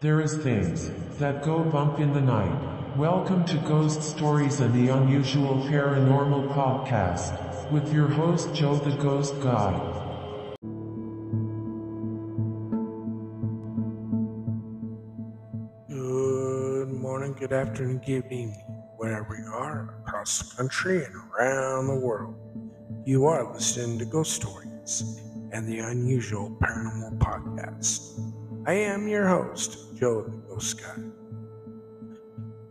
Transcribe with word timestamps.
There 0.00 0.22
is 0.22 0.34
things 0.34 0.90
that 1.18 1.42
go 1.42 1.62
bump 1.62 1.98
in 1.98 2.14
the 2.14 2.22
night. 2.22 2.96
Welcome 2.96 3.44
to 3.44 3.58
Ghost 3.58 4.02
Stories 4.02 4.58
and 4.60 4.72
the 4.72 4.90
Unusual 4.90 5.56
Paranormal 5.68 6.54
Podcast 6.54 7.70
with 7.70 7.92
your 7.92 8.08
host 8.08 8.54
Joe 8.54 8.76
the 8.76 8.96
Ghost 8.96 9.38
Guy. 9.42 9.76
Good 15.86 16.88
morning, 16.88 17.34
good 17.38 17.52
afternoon, 17.52 17.98
good 17.98 18.24
evening, 18.24 18.52
wherever 18.96 19.36
you 19.36 19.52
are 19.52 20.02
across 20.06 20.38
the 20.38 20.56
country 20.56 21.04
and 21.04 21.14
around 21.14 21.88
the 21.88 22.00
world. 22.00 22.36
You 23.04 23.26
are 23.26 23.52
listening 23.52 23.98
to 23.98 24.06
Ghost 24.06 24.32
Stories 24.32 25.20
and 25.52 25.68
the 25.68 25.80
Unusual 25.80 26.56
Paranormal 26.58 27.18
Podcast. 27.18 28.29
I 28.66 28.74
am 28.74 29.08
your 29.08 29.26
host, 29.26 29.96
Joe 29.96 30.22
the 30.22 30.36
Ghost 30.36 30.82
Guy. 30.82 31.02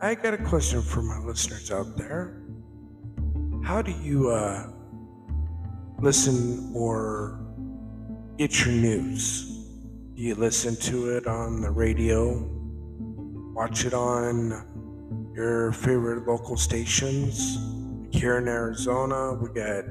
I 0.01 0.13
got 0.13 0.35
a 0.35 0.37
question 0.37 0.83
for 0.83 1.01
my 1.01 1.17
listeners 1.19 1.71
out 1.71 1.97
there. 1.97 2.43
How 3.63 3.81
do 3.81 3.91
you 3.91 4.29
uh, 4.29 4.69
listen 5.99 6.71
or 6.75 7.39
get 8.37 8.63
your 8.63 8.75
news? 8.75 9.47
Do 10.15 10.21
you 10.21 10.35
listen 10.35 10.75
to 10.91 11.17
it 11.17 11.25
on 11.25 11.61
the 11.61 11.71
radio? 11.71 12.37
Watch 13.55 13.85
it 13.85 13.95
on 13.95 15.31
your 15.35 15.71
favorite 15.71 16.27
local 16.27 16.55
stations? 16.55 17.57
Here 18.11 18.37
in 18.37 18.47
Arizona, 18.47 19.33
we 19.33 19.49
got 19.49 19.85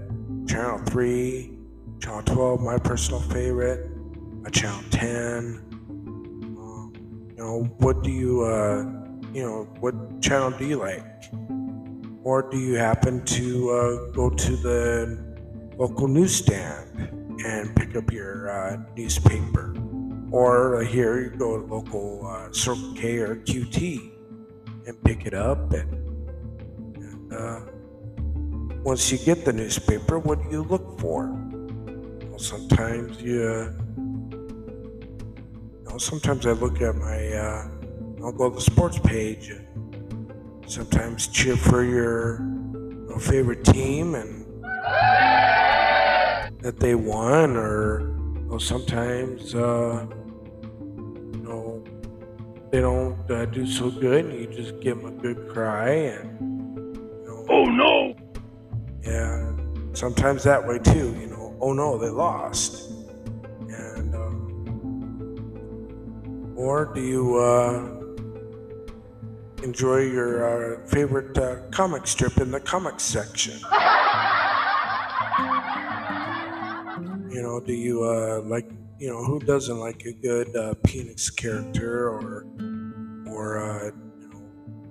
Channel 0.46 0.78
3, 0.87 1.59
Channel 2.01 2.23
12, 2.23 2.60
my 2.60 2.78
personal 2.78 3.20
favorite, 3.20 3.90
a 4.46 4.51
Channel 4.51 4.84
10. 4.90 5.67
Know, 7.38 7.62
what 7.78 8.02
do 8.02 8.10
you, 8.10 8.42
uh, 8.42 8.83
you 9.33 9.46
know, 9.46 9.69
what 9.79 9.95
channel 10.20 10.51
do 10.51 10.66
you 10.66 10.77
like? 10.77 11.05
Or 12.24 12.43
do 12.51 12.59
you 12.59 12.74
happen 12.74 13.24
to 13.26 13.71
uh, 13.71 14.10
go 14.10 14.29
to 14.29 14.57
the 14.57 15.24
local 15.77 16.09
newsstand 16.09 17.38
and 17.46 17.77
pick 17.77 17.95
up 17.95 18.10
your 18.10 18.51
uh, 18.51 18.79
newspaper? 18.96 19.73
Or 20.32 20.80
uh, 20.80 20.85
here 20.85 21.21
you 21.21 21.30
go 21.30 21.60
to 21.60 21.73
local 21.73 22.27
uh, 22.27 22.51
Circle 22.51 22.95
K 22.96 23.18
or 23.18 23.37
QT 23.37 24.10
and 24.88 25.05
pick 25.05 25.24
it 25.24 25.34
up. 25.34 25.73
And, 25.73 25.93
and 26.96 27.32
uh, 27.32 27.60
once 28.82 29.12
you 29.12 29.18
get 29.18 29.45
the 29.45 29.52
newspaper, 29.52 30.18
what 30.18 30.43
do 30.43 30.51
you 30.51 30.65
look 30.65 30.99
for? 30.99 31.29
Well, 32.30 32.40
sometimes 32.40 33.23
you, 33.23 33.45
uh, 33.46 33.87
you 35.88 35.92
know, 35.94 35.98
sometimes 35.98 36.46
I 36.46 36.52
look 36.52 36.80
at 36.82 36.94
my, 36.96 37.32
uh, 37.32 37.68
I'll 38.22 38.32
go 38.32 38.50
to 38.50 38.54
the 38.54 38.60
sports 38.60 38.98
page 38.98 39.48
and 39.48 39.66
sometimes 40.66 41.28
cheer 41.28 41.56
for 41.56 41.82
your 41.82 42.40
you 42.40 43.06
know, 43.08 43.18
favorite 43.18 43.64
team 43.64 44.14
and 44.14 44.44
that 46.60 46.78
they 46.78 46.94
won, 46.94 47.56
or 47.56 48.00
you 48.00 48.46
know, 48.50 48.59
sometimes 48.59 49.54
uh, 49.54 50.06
you 50.80 51.40
know 51.44 51.84
they 52.72 52.80
don't 52.80 53.30
uh, 53.30 53.44
do 53.46 53.64
so 53.64 53.90
good, 53.90 54.26
and 54.26 54.40
you 54.40 54.46
just 54.48 54.80
give 54.80 55.00
them 55.00 55.06
a 55.06 55.22
good 55.22 55.48
cry 55.48 55.88
and 55.90 56.40
you 56.40 57.24
know, 57.26 57.46
Oh 57.48 57.64
no! 57.64 58.16
yeah, 59.02 59.52
sometimes 59.92 60.42
that 60.42 60.66
way 60.66 60.78
too. 60.80 61.14
You 61.20 61.28
know, 61.28 61.56
oh 61.60 61.72
no, 61.72 61.96
they 61.96 62.09
lost, 62.10 62.90
or 66.69 66.84
do 66.84 67.00
you 67.00 67.37
uh, 67.38 67.88
enjoy 69.62 70.00
your 70.00 70.33
uh, 70.44 70.87
favorite 70.87 71.37
uh, 71.38 71.62
comic 71.71 72.06
strip 72.06 72.37
in 72.37 72.50
the 72.50 72.61
comics 72.61 73.03
section? 73.03 73.59
You 77.31 77.43
know, 77.43 77.61
do 77.61 77.73
you 77.73 78.03
uh, 78.03 78.41
like? 78.47 78.69
You 78.99 79.11
know, 79.11 79.23
who 79.23 79.39
doesn't 79.39 79.78
like 79.78 80.03
a 80.07 80.12
good 80.12 80.57
uh, 80.57 80.75
Peanuts 80.83 81.31
character 81.31 82.09
or 82.09 82.47
or 83.28 83.47
uh, 83.59 83.84
you 84.19 84.28
know, 84.33 84.43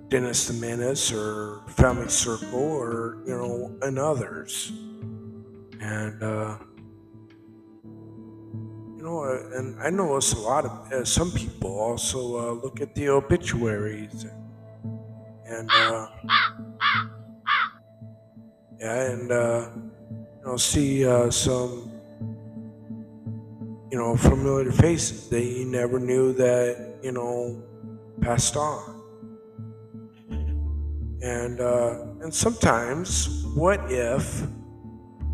Dennis 0.08 0.48
the 0.48 0.54
Menace 0.54 1.12
or 1.12 1.64
Family 1.68 2.08
Circle 2.08 2.72
or 2.84 3.18
you 3.26 3.36
know, 3.36 3.76
and 3.82 4.00
others. 4.00 4.72
And 5.82 6.24
uh, 6.24 6.58
know, 9.08 9.24
and 9.56 9.82
I 9.82 9.90
notice 9.90 10.34
a 10.34 10.40
lot 10.40 10.66
of 10.66 10.92
uh, 10.92 11.06
some 11.06 11.32
people 11.32 11.80
also 11.80 12.20
uh, 12.38 12.52
look 12.62 12.82
at 12.82 12.94
the 12.94 13.10
obituaries 13.10 14.26
and, 15.48 15.70
uh, 15.72 16.08
yeah, 18.80 19.12
and 19.12 19.32
uh, 19.32 19.70
you 19.72 20.46
know, 20.46 20.58
see 20.58 21.08
uh, 21.08 21.32
some 21.32 21.92
you 23.92 23.98
know 23.98 24.18
familiar 24.18 24.72
faces 24.72 25.30
that 25.30 25.42
you 25.42 25.66
never 25.66 26.00
knew 26.00 26.34
that 26.34 27.00
you 27.02 27.12
know 27.12 27.64
passed 28.22 28.58
on. 28.58 28.94
And 31.22 31.60
uh, 31.60 32.06
and 32.22 32.34
sometimes, 32.34 33.46
what 33.56 33.80
if 33.90 34.44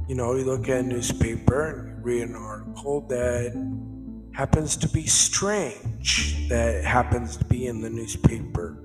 you 0.08 0.16
know 0.16 0.36
you 0.36 0.46
look 0.46 0.70
at 0.70 0.80
a 0.80 0.84
newspaper 0.84 1.90
and 1.90 1.93
read 2.04 2.24
an 2.24 2.36
article 2.36 3.02
that 3.08 3.54
happens 4.34 4.76
to 4.76 4.90
be 4.90 5.08
strange, 5.08 6.50
that 6.50 6.84
happens 6.84 7.38
to 7.38 7.46
be 7.46 7.68
in 7.68 7.82
the 7.82 7.90
newspaper, 7.90 8.78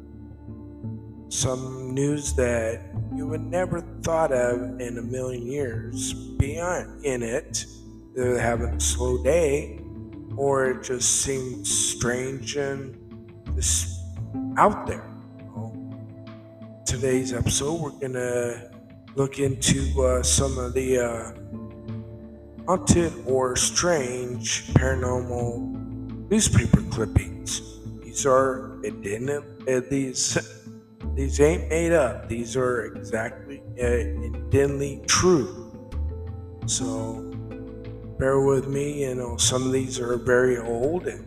some 1.29 1.93
news 1.95 2.35
that 2.35 2.81
you 3.15 3.27
would 3.27 3.43
never 3.43 3.81
thought 4.03 4.33
of 4.33 4.81
in 4.81 4.99
a 4.99 5.03
million 5.03 5.47
years 5.47 6.13
beyond 6.13 7.05
in 7.05 7.23
it. 7.23 7.67
They're 8.15 8.39
having 8.39 8.69
a 8.69 8.81
slow 8.81 9.23
day, 9.23 9.81
or 10.37 10.71
it 10.71 10.85
just 10.85 11.23
seems 11.23 11.69
strange 11.69 12.57
and 12.57 12.97
just 13.57 14.01
out 14.57 14.87
there. 14.87 15.05
know. 15.57 15.75
Today's 16.87 17.33
episode, 17.33 17.81
we're 17.81 17.91
gonna 17.91 18.71
look 19.17 19.41
into 19.41 20.03
uh, 20.03 20.23
some 20.23 20.57
of 20.59 20.75
the 20.75 20.99
uh, 20.99 21.33
haunted 22.69 23.15
or 23.27 23.57
strange 23.57 24.67
paranormal 24.75 26.31
newspaper 26.31 26.83
clippings. 26.91 27.63
These 28.03 28.27
are 28.27 28.79
it 28.85 29.01
didn't 29.01 29.31
uh, 29.67 29.81
these 29.89 30.37
these 31.15 31.41
ain't 31.41 31.71
made 31.71 31.93
up. 31.93 32.29
These 32.29 32.59
are 32.59 32.85
exactly 32.95 33.63
uh, 33.81 33.87
identically 33.87 35.01
true. 35.07 35.49
So 36.67 37.33
bear 38.19 38.41
with 38.41 38.69
me. 38.69 39.01
You 39.01 39.15
know, 39.15 39.39
some 39.39 39.63
of 39.63 39.73
these 39.73 39.99
are 39.99 40.19
very 40.19 40.59
old, 40.59 41.07
and 41.07 41.25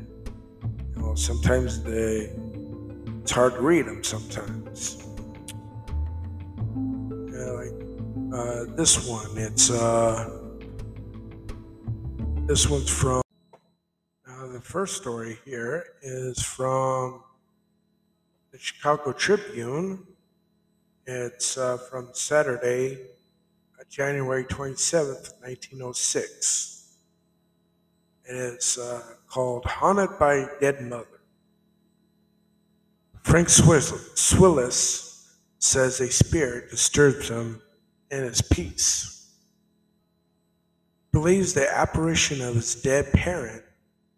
you 0.95 1.01
know, 1.01 1.15
sometimes 1.15 1.81
they 1.81 2.37
it's 3.21 3.31
hard 3.31 3.55
to 3.55 3.61
read 3.61 3.87
them. 3.87 4.03
Sometimes, 4.03 5.03
like 7.09 7.73
uh, 8.31 8.65
this 8.75 9.07
one. 9.07 9.35
It's 9.37 9.71
uh, 9.71 10.40
this 12.51 12.67
one's 12.67 12.89
from. 12.89 13.21
Uh, 14.27 14.47
the 14.47 14.59
first 14.59 14.97
story 14.97 15.37
here 15.45 15.85
is 16.01 16.43
from 16.43 17.23
the 18.51 18.59
Chicago 18.59 19.13
Tribune. 19.13 20.05
It's 21.05 21.57
uh, 21.57 21.77
from 21.77 22.09
Saturday, 22.11 22.97
uh, 23.79 23.83
January 23.89 24.43
27th, 24.43 25.31
1906. 25.39 26.97
It 28.25 28.35
is 28.35 28.77
uh, 28.77 29.01
called 29.29 29.63
Haunted 29.63 30.19
by 30.19 30.45
Dead 30.59 30.81
Mother. 30.81 31.21
Frank 33.23 33.47
Swillis 33.47 35.29
says 35.57 36.01
a 36.01 36.11
spirit 36.11 36.69
disturbs 36.69 37.29
him 37.29 37.61
in 38.09 38.23
his 38.23 38.41
peace. 38.41 39.20
Believes 41.11 41.53
the 41.53 41.69
apparition 41.69 42.41
of 42.41 42.55
his 42.55 42.75
dead 42.75 43.11
parent 43.11 43.63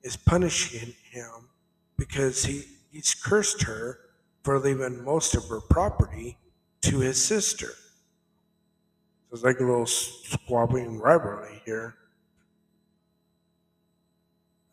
is 0.03 0.15
punishing 0.15 0.93
him 1.09 1.49
because 1.97 2.45
he, 2.45 2.63
he's 2.91 3.15
cursed 3.15 3.63
her 3.63 3.99
for 4.43 4.59
leaving 4.59 5.03
most 5.03 5.35
of 5.35 5.47
her 5.47 5.61
property 5.61 6.37
to 6.81 6.99
his 6.99 7.23
sister. 7.23 7.67
So 7.67 9.33
it's 9.33 9.43
like 9.43 9.59
a 9.59 9.63
little 9.63 9.87
squabbling 9.87 10.99
rivalry 10.99 11.61
here. 11.65 11.95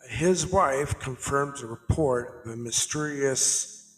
His 0.08 0.46
wife 0.46 0.98
confirms 0.98 1.62
a 1.62 1.66
report 1.66 2.42
of 2.44 2.58
mysterious 2.58 3.96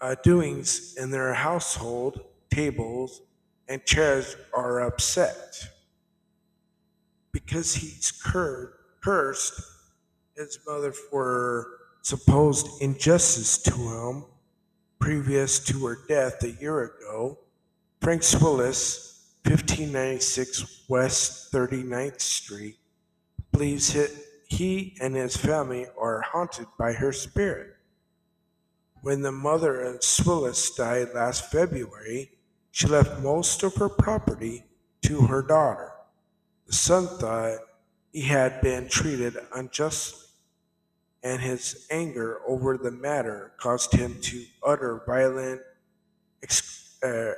uh, 0.00 0.16
doings 0.22 0.96
in 0.96 1.10
their 1.10 1.34
household. 1.34 2.20
Tables 2.50 3.22
and 3.68 3.84
chairs 3.84 4.36
are 4.54 4.80
upset 4.80 5.68
because 7.34 7.74
he's 7.74 8.12
cur- 8.12 8.72
cursed 9.02 9.60
his 10.36 10.58
mother 10.66 10.92
for 10.92 11.66
supposed 12.00 12.80
injustice 12.80 13.58
to 13.58 13.72
him 13.72 14.24
previous 15.00 15.58
to 15.58 15.84
her 15.84 15.98
death 16.08 16.42
a 16.44 16.52
year 16.52 16.84
ago, 16.84 17.38
Frank 18.00 18.22
Swillis, 18.22 19.32
1596 19.44 20.84
West 20.88 21.52
39th 21.52 22.20
Street, 22.20 22.76
believes 23.52 23.96
he 24.46 24.96
and 25.00 25.16
his 25.16 25.36
family 25.36 25.86
are 25.98 26.22
haunted 26.22 26.66
by 26.78 26.92
her 26.92 27.12
spirit. 27.12 27.76
When 29.02 29.22
the 29.22 29.32
mother 29.32 29.80
of 29.82 30.00
Swillis 30.00 30.74
died 30.76 31.08
last 31.14 31.50
February, 31.50 32.30
she 32.70 32.86
left 32.86 33.20
most 33.20 33.62
of 33.64 33.74
her 33.74 33.88
property 33.88 34.64
to 35.02 35.22
her 35.22 35.42
daughter. 35.42 35.93
The 36.66 36.72
son 36.72 37.06
thought 37.18 37.58
he 38.12 38.22
had 38.22 38.60
been 38.60 38.88
treated 38.88 39.36
unjustly, 39.54 40.20
and 41.22 41.40
his 41.40 41.86
anger 41.90 42.40
over 42.46 42.76
the 42.78 42.90
matter 42.90 43.52
caused 43.58 43.92
him 43.92 44.20
to 44.22 44.44
utter 44.64 45.02
violent 45.06 45.60
ex- 46.42 47.02
uh, 47.02 47.32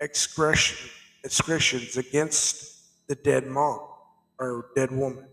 expressions 0.00 1.96
against 1.96 3.06
the 3.08 3.14
dead 3.14 3.46
mom 3.46 3.80
or 4.38 4.66
dead 4.74 4.90
woman. 4.90 5.26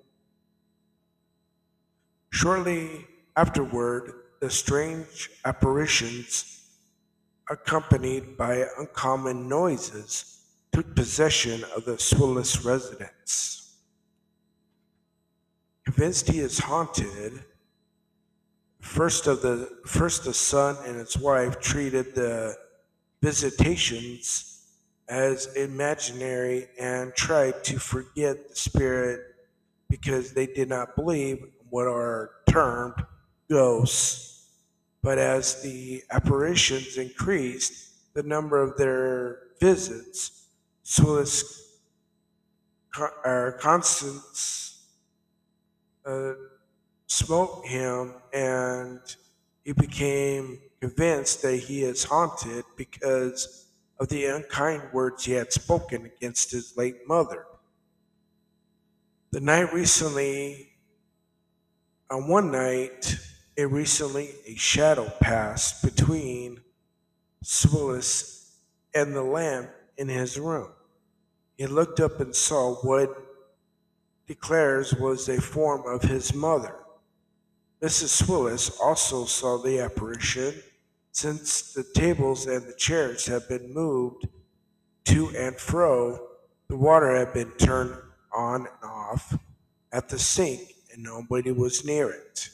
Shortly 2.31 3.07
afterward, 3.35 4.13
the 4.39 4.49
strange 4.49 5.29
apparitions, 5.45 6.61
accompanied 7.49 8.37
by 8.37 8.65
uncommon 8.77 9.49
noises, 9.49 10.38
took 10.71 10.95
possession 10.95 11.63
of 11.75 11.85
the 11.85 11.97
Swillis 11.97 12.63
residence. 12.65 13.77
Convinced 15.85 16.29
he 16.29 16.39
is 16.39 16.59
haunted, 16.59 17.43
first 18.79 19.27
of 19.27 19.41
the 19.41 19.69
first 19.85 20.23
the 20.23 20.33
son 20.33 20.77
and 20.85 20.95
his 20.95 21.17
wife 21.17 21.59
treated 21.59 22.15
the 22.15 22.55
visitations 23.21 24.49
as 25.09 25.55
imaginary 25.55 26.67
and 26.79 27.13
tried 27.15 27.63
to 27.63 27.79
forget 27.79 28.47
the 28.47 28.55
spirit 28.55 29.35
because 29.89 30.33
they 30.33 30.45
did 30.45 30.69
not 30.69 30.95
believe 30.95 31.43
what 31.69 31.87
are 31.87 32.31
termed 32.47 32.93
ghosts. 33.49 34.47
But 35.01 35.17
as 35.17 35.61
the 35.61 36.03
apparitions 36.11 36.97
increased, 36.97 38.13
the 38.13 38.23
number 38.23 38.61
of 38.61 38.77
their 38.77 39.39
visits, 39.59 40.38
Swillis 40.89 41.43
uh, 43.23 43.51
Constance 43.59 44.87
uh, 46.03 46.33
smote 47.05 47.63
him, 47.67 48.15
and 48.33 48.99
he 49.63 49.71
became 49.71 50.59
convinced 50.81 51.43
that 51.43 51.57
he 51.57 51.83
is 51.83 52.05
haunted 52.05 52.65
because 52.75 53.67
of 53.99 54.09
the 54.09 54.25
unkind 54.25 54.81
words 54.91 55.25
he 55.25 55.33
had 55.33 55.53
spoken 55.53 56.07
against 56.07 56.49
his 56.49 56.75
late 56.75 57.07
mother. 57.07 57.45
The 59.29 59.41
night 59.41 59.71
recently, 59.71 60.71
on 62.09 62.27
one 62.27 62.51
night, 62.51 63.15
it 63.55 63.69
recently 63.69 64.31
a 64.47 64.55
shadow 64.55 65.07
passed 65.21 65.83
between 65.83 66.61
Swillis 67.45 68.55
and 68.95 69.15
the 69.15 69.21
lamp 69.21 69.69
in 69.95 70.07
his 70.07 70.39
room. 70.39 70.69
He 71.59 71.67
looked 71.67 71.99
up 71.99 72.21
and 72.21 72.33
saw 72.33 72.75
what 72.75 73.13
declares 74.27 74.93
was 74.93 75.27
a 75.27 75.41
form 75.41 75.83
of 75.85 76.01
his 76.03 76.33
mother. 76.33 76.73
Mrs. 77.81 78.23
Swillis 78.23 78.79
also 78.81 79.25
saw 79.25 79.61
the 79.61 79.81
apparition 79.81 80.53
since 81.11 81.73
the 81.73 81.83
tables 81.83 82.47
and 82.47 82.65
the 82.65 82.75
chairs 82.75 83.25
had 83.25 83.45
been 83.49 83.73
moved 83.73 84.25
to 85.03 85.35
and 85.35 85.57
fro, 85.57 86.29
the 86.69 86.77
water 86.77 87.13
had 87.13 87.33
been 87.33 87.51
turned 87.57 87.93
on 88.33 88.61
and 88.61 88.89
off 88.89 89.37
at 89.91 90.07
the 90.07 90.17
sink, 90.17 90.61
and 90.93 91.03
nobody 91.03 91.51
was 91.51 91.83
near 91.83 92.09
it 92.09 92.49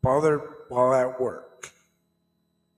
bothered 0.00 0.40
while 0.70 0.94
at 0.94 1.20
work. 1.20 1.70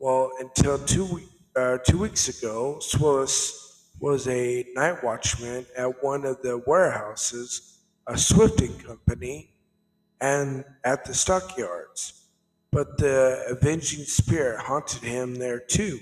Well, 0.01 0.33
until 0.41 0.81
two, 0.81 1.21
uh, 1.55 1.79
two 1.79 1.99
weeks 1.99 2.27
ago, 2.27 2.79
Swillis 2.81 3.60
was 4.01 4.27
a 4.27 4.67
night 4.75 5.05
watchman 5.05 5.67
at 5.77 6.03
one 6.03 6.25
of 6.25 6.41
the 6.43 6.59
warehouses, 6.67 7.79
a 8.07 8.17
Swifting 8.17 8.77
company, 8.79 9.51
and 10.21 10.65
at 10.85 11.05
the 11.05 11.15
stockyards. 11.15 12.25
But 12.73 12.99
the 12.99 13.45
avenging 13.49 14.05
spirit 14.05 14.61
haunted 14.61 15.03
him 15.03 15.35
there 15.35 15.61
too. 15.61 16.01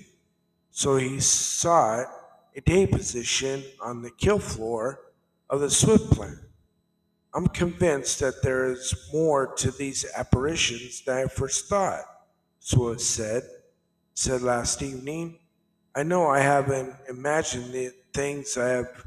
So 0.71 0.97
he 0.97 1.19
sought 1.19 2.07
a 2.57 2.61
day 2.61 2.87
position 2.87 3.65
on 3.81 4.03
the 4.03 4.11
kill 4.11 4.39
floor 4.39 5.01
of 5.51 5.61
the 5.61 5.71
Swift 5.71 6.13
plant. 6.13 6.39
I'm 7.35 7.49
convinced 7.49 8.21
that 8.21 8.43
there 8.43 8.71
is 8.73 8.95
more 9.13 9.55
to 9.57 9.71
these 9.71 10.07
apparitions 10.17 11.03
than 11.03 11.17
I 11.17 11.27
first 11.27 11.69
thought, 11.69 12.03
Swillis 12.63 13.01
said, 13.01 13.43
said 14.15 14.43
last 14.43 14.83
evening. 14.83 15.39
I 15.99 16.05
know 16.05 16.29
I 16.29 16.39
haven't 16.39 16.95
imagined 17.09 17.73
the 17.73 17.93
things 18.15 18.55
that 18.55 18.69
have 18.69 19.07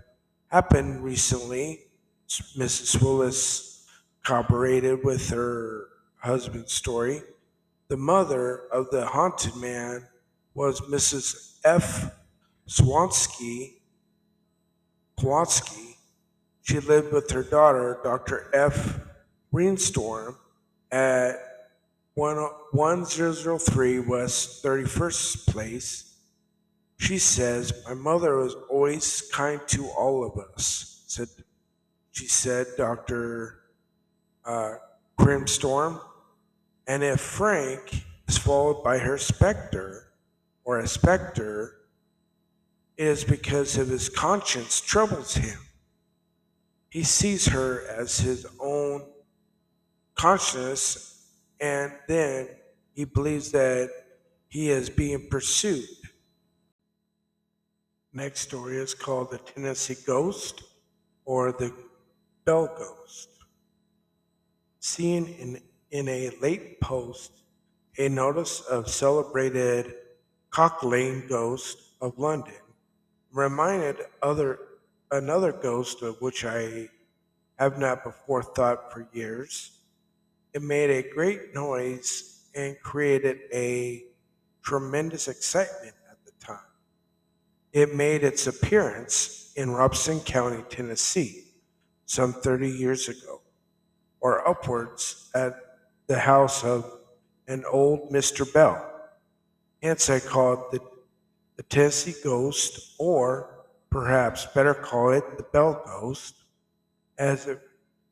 happened 0.50 1.02
recently, 1.02 1.84
Mrs. 2.28 3.02
Willis 3.02 3.88
corroborated 4.26 5.02
with 5.02 5.30
her 5.30 5.88
husband's 6.18 6.74
story. 6.74 7.22
The 7.88 7.96
mother 7.96 8.64
of 8.74 8.92
the 8.92 9.06
haunted 9.06 9.56
man 9.56 10.06
was 10.54 10.82
Mrs. 10.82 11.60
F. 11.64 12.14
Swansky, 12.68 13.76
Kowalski, 15.18 15.96
she 16.62 16.82
lived 16.82 17.14
with 17.14 17.32
her 17.32 17.44
daughter, 17.44 18.02
Dr. 18.04 18.50
F. 18.54 19.00
Reinstorm, 19.54 20.36
at 20.92 21.38
1003 22.16 24.00
West 24.02 24.62
31st 24.62 25.48
Place. 25.48 26.11
She 27.02 27.18
says, 27.18 27.74
My 27.88 27.96
mother 27.96 28.38
was 28.38 28.56
always 28.70 29.24
kind 29.34 29.60
to 29.70 29.88
all 29.88 30.24
of 30.24 30.38
us, 30.38 31.04
said 31.08 31.30
she 32.12 32.28
said, 32.28 32.68
Dr. 32.78 33.64
Uh, 34.46 34.76
Grimstorm. 35.18 36.00
And 36.86 37.04
if 37.04 37.20
Frank 37.20 38.06
is 38.28 38.38
followed 38.38 38.84
by 38.84 39.00
her 39.00 39.18
specter, 39.18 40.14
or 40.64 40.78
a 40.78 40.88
specter, 40.88 41.78
it 42.98 43.08
is 43.08 43.24
because 43.24 43.80
of 43.80 43.88
his 43.88 44.08
conscience 44.08 44.80
troubles 44.80 45.34
him. 45.34 45.58
He 46.92 47.02
sees 47.02 47.48
her 47.48 47.84
as 47.88 48.20
his 48.20 48.46
own 48.60 49.08
consciousness, 50.14 51.26
and 51.60 51.94
then 52.08 52.50
he 52.94 53.06
believes 53.06 53.50
that 53.54 53.90
he 54.50 54.70
is 54.70 54.92
being 54.92 55.30
pursued. 55.32 55.88
Next 58.14 58.42
story 58.42 58.76
is 58.76 58.94
called 58.94 59.32
The 59.32 59.38
Tennessee 59.38 59.96
Ghost 60.06 60.64
or 61.24 61.54
The 61.54 61.74
Bell 62.44 62.68
Ghost. 62.68 63.30
Seen 64.82 65.28
in, 65.40 65.62
in 65.92 66.10
a 66.10 66.30
late 66.42 66.82
post, 66.82 67.32
a 67.98 68.10
notice 68.10 68.60
of 68.62 68.90
celebrated 68.90 69.96
Cock 70.50 70.84
Lane 70.84 71.24
ghost 71.30 71.78
of 72.02 72.20
London 72.20 72.54
reminded 73.32 73.96
other 74.22 74.60
another 75.12 75.54
ghost 75.54 76.02
of 76.02 76.20
which 76.20 76.44
I 76.44 76.90
have 77.60 77.78
not 77.78 78.04
before 78.04 78.44
thought 78.44 78.92
for 78.92 79.08
years. 79.14 79.72
It 80.54 80.62
made 80.62 80.90
a 80.90 81.10
great 81.14 81.54
noise 81.54 82.42
and 82.56 82.78
created 82.82 83.40
a 83.54 84.04
tremendous 84.64 85.30
excitement. 85.30 85.96
It 87.74 87.96
made 87.96 88.24
its 88.24 88.48
appearance 88.48 89.54
in 89.56 89.72
Robertson 89.72 90.20
County, 90.20 90.64
Tennessee, 90.70 91.46
some 92.06 92.34
30 92.34 92.70
years 92.70 93.08
ago, 93.08 93.42
or 94.20 94.48
upwards 94.48 95.30
at 95.34 95.56
the 96.08 96.20
house 96.20 96.64
of 96.64 97.00
an 97.48 97.64
old 97.72 98.12
Mr. 98.12 98.52
Bell. 98.52 98.88
Hence, 99.82 100.10
I 100.10 100.20
call 100.20 100.54
it 100.54 100.72
the, 100.72 100.80
the 101.58 101.64
Tennessee 101.64 102.16
Ghost 102.24 102.96
or 103.00 103.66
perhaps 103.90 104.46
better 104.48 104.74
call 104.74 105.12
it 105.12 105.38
the 105.38 105.44
Bell 105.44 105.82
Ghost, 105.86 106.36
as 107.18 107.48
it 107.48 107.62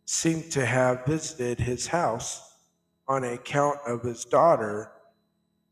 seemed 0.06 0.52
to 0.52 0.66
have 0.66 1.06
visited 1.06 1.60
his 1.60 1.88
house 1.88 2.56
on 3.08 3.24
account 3.24 3.80
of 3.86 4.04
his 4.04 4.24
daughter 4.26 4.92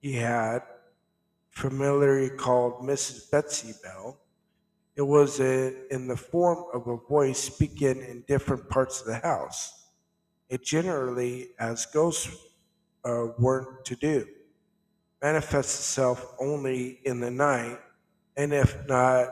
he 0.01 0.13
had 0.13 0.61
familiarly 1.57 2.29
called 2.29 2.83
Mrs. 2.83 3.31
Betsy 3.31 3.73
Bell. 3.83 4.19
It 4.95 5.01
was 5.01 5.39
a, 5.39 5.73
in 5.91 6.07
the 6.07 6.15
form 6.15 6.65
of 6.71 6.87
a 6.87 6.97
voice 6.97 7.39
speaking 7.39 7.99
in 7.99 8.23
different 8.27 8.69
parts 8.69 9.01
of 9.01 9.07
the 9.07 9.15
house. 9.15 9.87
It 10.49 10.63
generally, 10.63 11.49
as 11.59 11.87
ghosts 11.87 12.29
uh, 13.03 13.29
weren't 13.39 13.85
to 13.85 13.95
do. 13.95 14.27
Manifests 15.21 15.79
itself 15.79 16.35
only 16.39 16.99
in 17.05 17.19
the 17.19 17.31
night, 17.31 17.79
and 18.35 18.53
if 18.53 18.87
not 18.87 19.29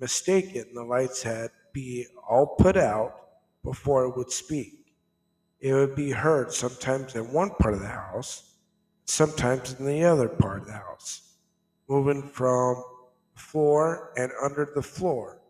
mistaken, 0.00 0.64
the 0.72 0.82
lights 0.82 1.22
had 1.22 1.50
be 1.74 2.06
all 2.28 2.46
put 2.46 2.78
out 2.78 3.12
before 3.62 4.06
it 4.06 4.16
would 4.16 4.32
speak. 4.32 4.94
It 5.60 5.74
would 5.74 5.94
be 5.94 6.10
heard 6.10 6.54
sometimes 6.54 7.14
in 7.14 7.32
one 7.32 7.50
part 7.50 7.74
of 7.74 7.80
the 7.80 7.88
house, 7.88 8.54
sometimes 9.04 9.78
in 9.78 9.84
the 9.84 10.04
other 10.04 10.28
part 10.28 10.62
of 10.62 10.66
the 10.66 10.72
house, 10.72 11.29
moving 11.90 12.22
from 12.22 12.84
floor 13.34 14.12
and 14.16 14.30
under 14.40 14.70
the 14.76 14.82
floor, 14.82 15.40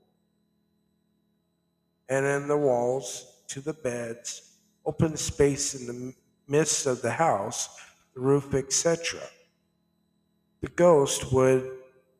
and 2.09 2.25
in 2.25 2.49
the 2.49 2.57
walls 2.57 3.43
to 3.47 3.61
the 3.61 3.75
beds, 3.75 4.57
open 4.87 5.19
space 5.19 5.75
in 5.75 5.87
the 5.87 6.15
midst 6.49 6.87
of 6.87 7.03
the 7.03 7.11
house, 7.11 7.69
the 8.15 8.21
roof, 8.21 8.55
etc. 8.55 9.21
The 10.63 10.69
ghost 10.69 11.31
would 11.31 11.73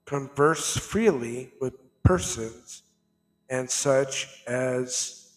converse 0.05 0.77
freely 0.77 1.53
with 1.59 1.75
persons 2.03 2.83
and 3.49 3.71
such 3.71 4.43
as 4.47 5.33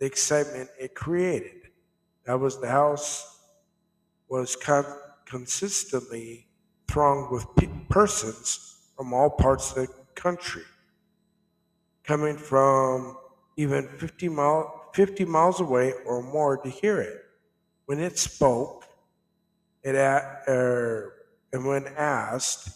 the 0.00 0.06
excitement 0.06 0.68
it 0.78 0.94
created. 0.96 1.68
That 2.26 2.40
was 2.40 2.60
the 2.60 2.68
house 2.68 3.38
was 4.28 4.56
con- 4.56 4.98
consistently 5.24 6.48
thronged 6.94 7.28
with 7.32 7.44
pe- 7.56 7.66
persons 7.88 8.76
from 8.96 9.12
all 9.12 9.28
parts 9.28 9.72
of 9.72 9.88
the 9.88 9.88
country, 10.14 10.62
coming 12.04 12.36
from 12.36 13.16
even 13.56 13.88
50, 13.98 14.28
mile, 14.28 14.90
50 14.94 15.24
miles 15.24 15.60
away 15.60 15.92
or 16.06 16.22
more 16.22 16.56
to 16.56 16.70
hear 16.70 17.00
it. 17.00 17.20
When 17.86 17.98
it 17.98 18.16
spoke, 18.16 18.84
it 19.82 19.96
er, 19.96 21.12
and 21.52 21.66
when 21.66 21.88
asked, 21.96 22.68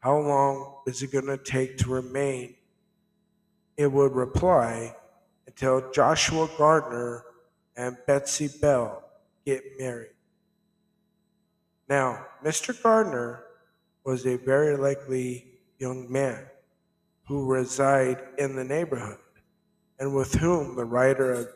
how 0.00 0.18
long 0.18 0.82
is 0.86 1.02
it 1.02 1.10
going 1.10 1.26
to 1.26 1.38
take 1.38 1.78
to 1.78 1.90
remain? 1.90 2.54
It 3.78 3.90
would 3.90 4.12
reply, 4.12 4.94
until 5.46 5.90
Joshua 5.90 6.50
Gardner 6.58 7.24
and 7.76 7.96
Betsy 8.06 8.50
Bell 8.60 9.02
get 9.46 9.62
married. 9.78 10.17
Now, 11.88 12.26
Mr. 12.44 12.80
Gardner 12.82 13.44
was 14.04 14.26
a 14.26 14.36
very 14.36 14.76
likely 14.76 15.46
young 15.78 16.10
man 16.10 16.46
who 17.26 17.46
resided 17.46 18.18
in 18.38 18.56
the 18.56 18.64
neighborhood 18.64 19.18
and 19.98 20.14
with 20.14 20.34
whom 20.34 20.76
the 20.76 20.84
writer 20.84 21.32
of 21.32 21.48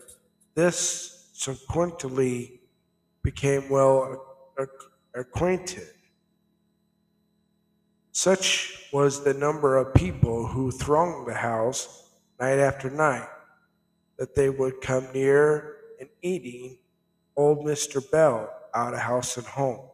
this 0.54 1.30
subsequently 1.32 2.60
became 3.22 3.68
well 3.68 4.24
acquainted. 5.14 5.88
Such 8.12 8.88
was 8.92 9.24
the 9.24 9.34
number 9.34 9.76
of 9.76 9.94
people 9.94 10.46
who 10.46 10.70
thronged 10.70 11.26
the 11.26 11.34
house 11.34 12.10
night 12.38 12.58
after 12.58 12.90
night 12.90 13.28
that 14.18 14.34
they 14.34 14.50
would 14.50 14.80
come 14.80 15.08
near 15.14 15.76
and 15.98 16.08
eating 16.20 16.78
old 17.36 17.66
Mr. 17.66 18.02
Bell 18.10 18.52
out 18.74 18.94
of 18.94 19.00
house 19.00 19.36
and 19.36 19.46
home. 19.46 19.88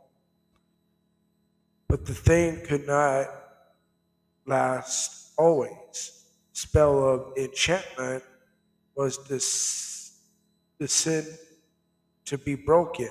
But 1.88 2.04
the 2.04 2.14
thing 2.14 2.60
could 2.66 2.86
not 2.86 3.28
last 4.46 5.32
always. 5.38 6.24
Spell 6.52 7.02
of 7.08 7.36
enchantment 7.38 8.22
was 8.94 9.26
this 9.26 10.18
the 10.78 10.86
sin 10.86 11.26
to 12.26 12.36
be 12.36 12.54
broken. 12.54 13.10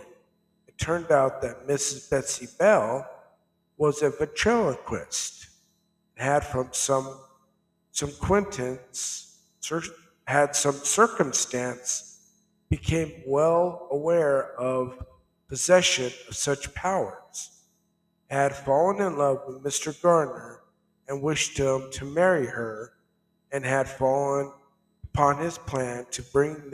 It 0.68 0.78
turned 0.78 1.12
out 1.12 1.42
that 1.42 1.68
Mrs. 1.68 2.10
Betsy 2.10 2.48
Bell 2.60 3.10
was 3.78 4.02
a 4.02 4.10
ventriloquist 4.12 5.48
had 6.16 6.44
from 6.44 6.70
some 6.72 7.20
some 7.92 8.10
acquaintance 8.10 9.40
had 10.28 10.56
some 10.56 10.74
circumstance 10.74 12.20
became 12.70 13.24
well 13.26 13.88
aware 13.92 14.54
of 14.60 15.04
possession 15.48 16.12
of 16.28 16.36
such 16.36 16.74
powers 16.74 17.57
had 18.30 18.56
fallen 18.56 19.02
in 19.02 19.18
love 19.18 19.42
with 19.48 19.64
Mr. 19.64 20.00
Gardner 20.02 20.62
and 21.08 21.22
wished 21.22 21.58
him 21.58 21.90
to 21.92 22.06
marry 22.06 22.46
her 22.46 22.94
and 23.52 23.66
had 23.66 23.88
fallen 23.88 24.52
upon 25.04 25.38
his 25.38 25.58
plan 25.58 26.06
to 26.12 26.22
bring 26.22 26.72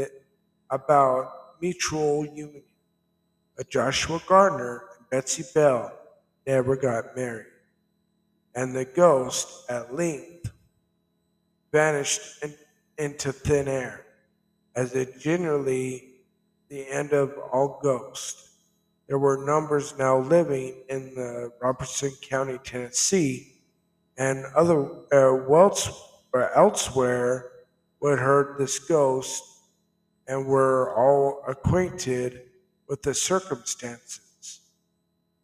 about 0.69 1.61
mutual 1.61 2.25
union. 2.25 2.63
But 3.55 3.69
Joshua 3.69 4.21
Gardner 4.27 4.83
and 4.97 5.09
Betsy 5.09 5.43
Bell 5.53 5.93
never 6.47 6.75
got 6.75 7.15
married, 7.15 7.45
and 8.55 8.75
the 8.75 8.85
ghost 8.85 9.69
at 9.69 9.93
length 9.93 10.51
vanished 11.71 12.43
in, 12.43 12.55
into 12.97 13.31
thin 13.31 13.67
air, 13.67 14.05
as 14.75 14.95
it 14.95 15.19
generally 15.19 16.15
the 16.69 16.87
end 16.89 17.13
of 17.13 17.37
all 17.51 17.79
ghosts. 17.83 18.52
There 19.07 19.19
were 19.19 19.45
numbers 19.45 19.97
now 19.97 20.19
living 20.19 20.83
in 20.89 21.13
the 21.15 21.51
Robertson 21.61 22.11
County, 22.21 22.57
Tennessee, 22.63 23.53
and 24.17 24.45
other 24.55 24.89
uh, 25.11 25.43
or 26.33 26.51
elsewhere 26.55 27.51
would 27.99 28.19
heard 28.19 28.57
this 28.57 28.79
ghost 28.79 29.43
and 30.27 30.45
were 30.45 30.95
all 30.95 31.43
acquainted 31.47 32.43
with 32.87 33.01
the 33.01 33.13
circumstances. 33.13 34.61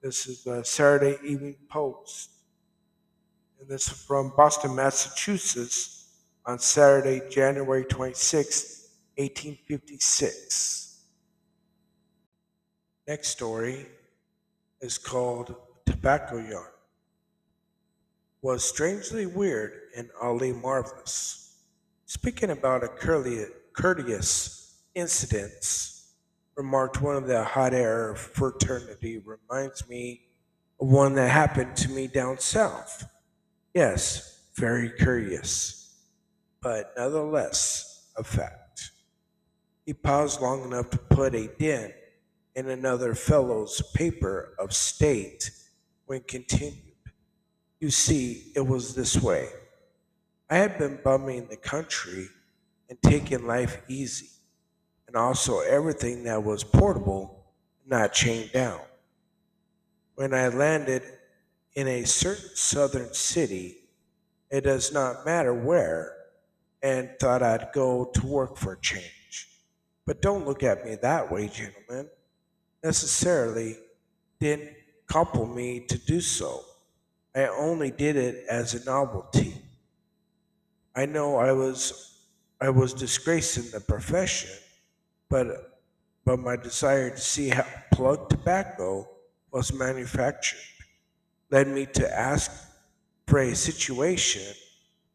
This 0.01 0.27
is 0.27 0.43
the 0.43 0.63
Saturday 0.63 1.17
Evening 1.25 1.57
Post. 1.69 2.31
And 3.59 3.67
this 3.67 3.87
is 3.91 4.03
from 4.03 4.31
Boston, 4.37 4.75
Massachusetts 4.75 6.07
on 6.45 6.59
Saturday, 6.59 7.21
January 7.29 7.83
26, 7.83 8.89
1856. 9.17 10.88
Next 13.09 13.29
story 13.29 13.87
is 14.81 14.99
called 14.99 15.55
Tobacco 15.87 16.37
Yarn. 16.37 16.71
Was 18.43 18.63
strangely 18.63 19.25
weird 19.25 19.71
and 19.97 20.11
oddly 20.21 20.53
marvelous. 20.53 21.57
Speaking 22.05 22.51
about 22.51 22.83
a 22.83 22.87
courteous 23.73 24.75
incidents, 24.93 26.13
remarked 26.55 27.01
one 27.01 27.15
of 27.15 27.25
the 27.25 27.43
hot 27.43 27.73
air 27.73 28.13
fraternity, 28.13 29.17
reminds 29.17 29.89
me 29.89 30.27
of 30.79 30.87
one 30.89 31.15
that 31.15 31.29
happened 31.29 31.75
to 31.77 31.89
me 31.89 32.05
down 32.05 32.37
south. 32.37 33.09
Yes, 33.73 34.43
very 34.53 34.91
curious, 34.91 35.95
but 36.61 36.93
nonetheless 36.95 38.11
a 38.15 38.23
fact. 38.23 38.91
He 39.87 39.93
paused 39.93 40.41
long 40.41 40.63
enough 40.63 40.91
to 40.91 40.99
put 40.99 41.33
a 41.33 41.47
dent 41.57 41.95
in 42.55 42.69
another 42.69 43.15
fellow's 43.15 43.81
paper 43.93 44.55
of 44.59 44.73
state 44.73 45.51
when 46.05 46.21
continued. 46.21 46.95
You 47.79 47.89
see, 47.89 48.51
it 48.55 48.65
was 48.65 48.95
this 48.95 49.21
way. 49.21 49.49
I 50.49 50.57
had 50.57 50.77
been 50.77 50.99
bumming 51.03 51.47
the 51.47 51.57
country 51.57 52.27
and 52.89 53.01
taking 53.01 53.45
life 53.45 53.81
easy, 53.87 54.29
and 55.07 55.15
also 55.15 55.59
everything 55.59 56.23
that 56.23 56.43
was 56.43 56.63
portable 56.63 57.45
not 57.85 58.13
chained 58.13 58.51
down. 58.51 58.81
When 60.15 60.33
I 60.33 60.49
landed 60.49 61.03
in 61.75 61.87
a 61.87 62.03
certain 62.03 62.49
southern 62.55 63.13
city, 63.13 63.77
it 64.49 64.61
does 64.61 64.91
not 64.91 65.25
matter 65.25 65.53
where, 65.53 66.15
and 66.81 67.09
thought 67.19 67.43
I'd 67.43 67.69
go 67.73 68.05
to 68.05 68.25
work 68.25 68.57
for 68.57 68.73
a 68.73 68.81
change. 68.81 69.49
But 70.05 70.21
don't 70.21 70.47
look 70.47 70.63
at 70.63 70.83
me 70.83 70.95
that 71.01 71.31
way, 71.31 71.47
gentlemen. 71.47 72.09
Necessarily 72.83 73.77
didn't 74.39 74.69
couple 75.07 75.45
me 75.45 75.81
to 75.81 75.97
do 75.97 76.21
so. 76.21 76.63
I 77.35 77.47
only 77.47 77.91
did 77.91 78.15
it 78.15 78.45
as 78.49 78.73
a 78.73 78.85
novelty. 78.85 79.55
I 80.95 81.05
know 81.05 81.37
I 81.37 81.51
was 81.51 82.05
I 82.61 82.69
was 82.69 82.93
disgracing 82.93 83.71
the 83.71 83.79
profession, 83.79 84.51
but 85.29 85.79
but 86.25 86.39
my 86.39 86.55
desire 86.55 87.09
to 87.09 87.17
see 87.17 87.49
how 87.49 87.65
plug 87.91 88.29
tobacco 88.29 89.07
was 89.51 89.73
manufactured 89.73 90.59
led 91.49 91.67
me 91.67 91.85
to 91.85 92.17
ask 92.17 92.51
for 93.27 93.39
a 93.39 93.55
situation 93.55 94.53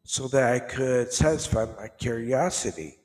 so 0.03 0.27
that 0.27 0.53
I 0.53 0.59
could 0.59 1.11
satisfy 1.11 1.65
my 1.79 1.87
curiosity. 1.87 2.97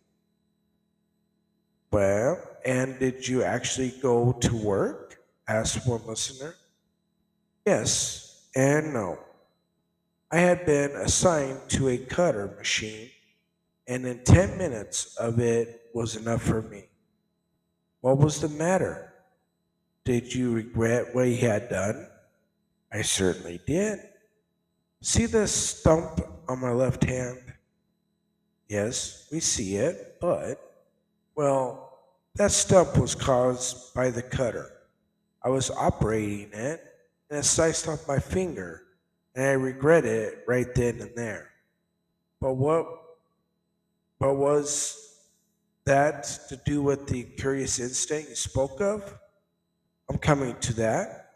Well, 1.91 2.41
and 2.65 2.99
did 2.99 3.27
you 3.27 3.43
actually 3.43 3.93
go 4.03 4.33
to 4.33 4.57
work? 4.57 5.23
asked 5.49 5.87
one 5.87 6.07
listener. 6.07 6.55
Yes 7.67 8.47
and 8.55 8.93
no. 8.93 9.19
I 10.31 10.39
had 10.39 10.65
been 10.65 10.93
assigned 10.93 11.69
to 11.71 11.89
a 11.89 11.99
cutter 11.99 12.55
machine, 12.57 13.11
and 13.89 14.07
in 14.07 14.23
10 14.23 14.59
minutes 14.59 15.17
of 15.17 15.41
it 15.41 15.91
was 15.93 16.15
enough 16.17 16.43
for 16.43 16.63
me. 16.63 16.85
What 18.01 18.19
was 18.19 18.41
the 18.41 18.49
matter? 18.49 19.11
did 20.05 20.35
you 20.35 20.53
regret 20.53 21.15
what 21.15 21.27
he 21.27 21.37
had 21.37 21.69
done? 21.69 22.07
I 22.93 23.03
certainly 23.03 23.61
did. 23.67 24.01
See 25.03 25.27
this 25.27 25.53
stump 25.53 26.21
on 26.49 26.61
my 26.61 26.73
left 26.73 27.05
hand? 27.05 27.39
Yes, 28.69 29.29
we 29.31 29.41
see 29.41 29.77
it, 29.77 30.17
but, 30.21 30.70
well, 31.41 31.97
that 32.35 32.51
stump 32.51 32.99
was 32.99 33.15
caused 33.15 33.95
by 33.95 34.11
the 34.11 34.21
cutter. 34.21 34.71
I 35.43 35.49
was 35.49 35.71
operating 35.71 36.51
it, 36.53 36.85
and 37.31 37.39
it 37.39 37.45
sliced 37.45 37.89
off 37.89 38.07
my 38.07 38.19
finger, 38.19 38.83
and 39.35 39.47
I 39.47 39.53
regret 39.53 40.05
it 40.05 40.45
right 40.47 40.67
then 40.75 41.01
and 41.01 41.13
there. 41.17 41.49
But 42.43 42.57
what, 42.57 42.85
but 44.19 44.35
was 44.35 45.17
that 45.87 46.25
to 46.51 46.61
do 46.67 46.83
with 46.83 47.07
the 47.07 47.23
curious 47.23 47.79
instinct 47.79 48.29
you 48.29 48.37
spoke 48.37 48.83
of? 48.83 49.19
I'm 50.11 50.19
coming 50.19 50.55
to 50.61 50.75
that. 50.75 51.31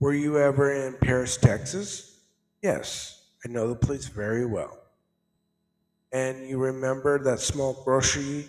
Were 0.00 0.14
you 0.14 0.40
ever 0.40 0.72
in 0.72 0.96
Paris, 1.00 1.36
Texas? 1.36 2.18
Yes, 2.62 3.28
I 3.46 3.48
know 3.48 3.68
the 3.68 3.76
place 3.76 4.08
very 4.08 4.44
well. 4.44 4.76
And 6.10 6.48
you 6.48 6.58
remember 6.58 7.22
that 7.22 7.38
small 7.38 7.80
grocery 7.84 8.48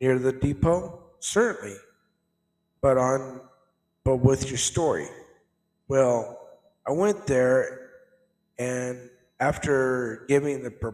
near 0.00 0.18
the 0.18 0.32
depot? 0.32 0.98
Certainly. 1.20 1.76
But 2.80 2.96
on 2.96 3.40
but 4.04 4.16
with 4.16 4.48
your 4.48 4.58
story. 4.58 5.06
Well, 5.88 6.48
I 6.86 6.92
went 6.92 7.26
there 7.26 7.90
and 8.58 9.10
after 9.40 10.24
giving 10.28 10.62
the 10.62 10.70
pr- 10.70 10.88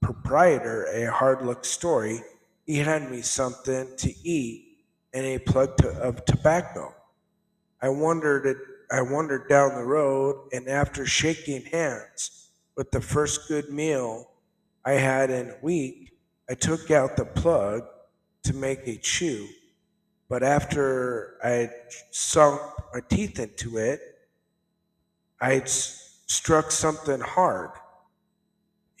proprietor 0.00 0.86
a 0.86 1.10
hard 1.10 1.42
look 1.42 1.64
story, 1.64 2.20
he 2.66 2.78
handed 2.78 3.10
me 3.10 3.22
something 3.22 3.88
to 3.96 4.14
eat 4.22 4.78
and 5.12 5.26
a 5.26 5.38
plug 5.38 5.76
to, 5.78 5.88
of 5.88 6.24
tobacco. 6.24 6.94
I 7.80 7.88
wondered 7.88 8.56
I 8.90 9.00
wandered 9.00 9.48
down 9.48 9.74
the 9.74 9.84
road 9.84 10.48
and 10.52 10.68
after 10.68 11.06
shaking 11.06 11.62
hands 11.62 12.50
with 12.76 12.90
the 12.90 13.00
first 13.00 13.48
good 13.48 13.70
meal 13.70 14.30
I 14.84 14.92
had 14.92 15.30
in 15.30 15.50
a 15.50 15.56
week, 15.62 16.12
I 16.48 16.54
took 16.54 16.90
out 16.90 17.16
the 17.16 17.24
plug 17.24 17.84
to 18.44 18.54
make 18.54 18.86
a 18.86 18.96
chew. 18.96 19.48
But 20.28 20.42
after 20.42 21.36
I 21.44 21.70
sunk 22.10 22.60
my 22.94 23.00
teeth 23.08 23.38
into 23.38 23.76
it, 23.78 24.00
I 25.40 25.62
struck 25.64 26.70
something 26.70 27.20
hard 27.20 27.70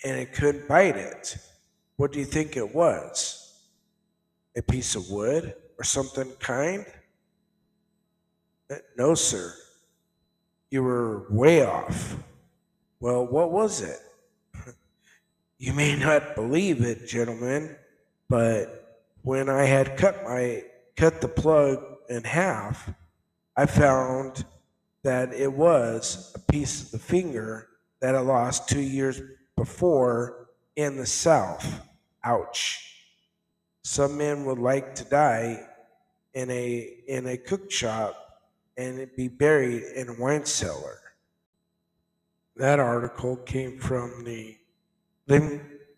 and 0.04 0.18
it 0.18 0.32
couldn't 0.32 0.68
bite 0.68 0.96
it. 0.96 1.36
What 1.96 2.12
do 2.12 2.18
you 2.18 2.24
think 2.24 2.56
it 2.56 2.74
was? 2.74 3.60
A 4.56 4.62
piece 4.62 4.94
of 4.94 5.08
wood 5.08 5.54
or 5.78 5.84
something 5.84 6.30
kind? 6.38 6.84
No, 8.96 9.14
sir. 9.14 9.54
You 10.70 10.82
were 10.82 11.26
way 11.30 11.64
off. 11.64 12.16
Well, 13.00 13.26
what 13.26 13.52
was 13.52 13.80
it? 13.80 13.98
You 15.58 15.72
may 15.74 15.94
not 15.94 16.34
believe 16.34 16.82
it, 16.82 17.06
gentlemen, 17.06 17.76
but 18.28 18.81
when 19.22 19.48
I 19.48 19.64
had 19.64 19.96
cut 19.96 20.24
my 20.24 20.64
cut 20.96 21.20
the 21.20 21.28
plug 21.28 21.82
in 22.08 22.24
half, 22.24 22.90
I 23.56 23.66
found 23.66 24.44
that 25.02 25.32
it 25.32 25.52
was 25.52 26.32
a 26.34 26.52
piece 26.52 26.82
of 26.82 26.90
the 26.90 26.98
finger 26.98 27.68
that 28.00 28.14
I 28.14 28.20
lost 28.20 28.68
two 28.68 28.80
years 28.80 29.20
before 29.56 30.48
in 30.76 30.96
the 30.96 31.06
South. 31.06 31.80
Ouch. 32.24 32.88
Some 33.84 34.16
men 34.16 34.44
would 34.44 34.58
like 34.58 34.94
to 34.96 35.04
die 35.04 35.66
in 36.34 36.50
a 36.50 36.98
in 37.06 37.26
a 37.26 37.36
cook 37.36 37.70
shop 37.70 38.16
and 38.76 39.08
be 39.16 39.28
buried 39.28 39.82
in 39.94 40.08
a 40.08 40.14
wine 40.14 40.44
cellar. 40.44 40.98
That 42.56 42.80
article 42.80 43.36
came 43.36 43.78
from 43.78 44.24
the 44.24 44.56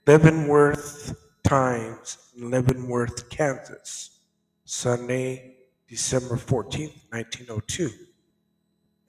Leavenworth 0.07 1.24
Times 1.45 2.33
in 2.37 2.51
Leavenworth, 2.51 3.29
Kansas, 3.29 4.19
Sunday, 4.65 5.57
December 5.89 6.37
14th, 6.37 6.99
1902. 7.11 7.91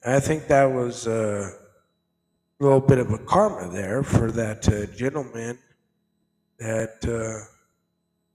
I 0.04 0.20
think 0.20 0.46
that 0.46 0.66
was 0.66 1.06
a 1.06 1.50
little 2.60 2.80
bit 2.80 2.98
of 2.98 3.10
a 3.10 3.18
karma 3.18 3.72
there 3.72 4.02
for 4.02 4.30
that 4.30 4.68
uh, 4.68 4.86
gentleman 4.94 5.58
that, 6.58 6.98
uh, 7.04 7.44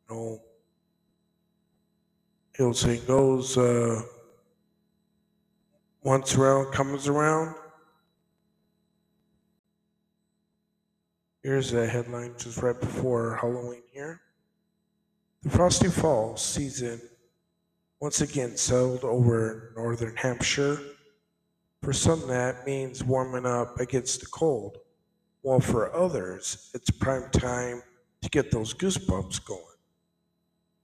you 0.09 0.15
know, 0.15 0.41
he'll 2.57 2.73
say 2.73 2.97
goes 2.97 3.57
uh, 3.57 4.01
once 6.03 6.35
around, 6.35 6.71
comes 6.73 7.07
around. 7.07 7.55
Here's 11.43 11.73
a 11.73 11.87
headline 11.87 12.35
just 12.37 12.61
right 12.61 12.79
before 12.79 13.35
Halloween 13.41 13.81
here. 13.91 14.21
The 15.41 15.49
Frosty 15.49 15.87
Fall 15.87 16.37
season 16.37 17.01
once 17.99 18.21
again 18.21 18.55
settled 18.57 19.03
over 19.03 19.73
northern 19.75 20.15
Hampshire. 20.15 20.77
For 21.81 21.93
some, 21.93 22.27
that 22.27 22.67
means 22.67 23.03
warming 23.03 23.47
up 23.47 23.79
against 23.79 24.19
the 24.19 24.27
cold, 24.27 24.77
while 25.41 25.59
for 25.59 25.91
others, 25.95 26.69
it's 26.75 26.91
prime 26.91 27.31
time 27.31 27.81
to 28.21 28.29
get 28.29 28.51
those 28.51 28.75
goosebumps 28.75 29.43
going. 29.43 29.63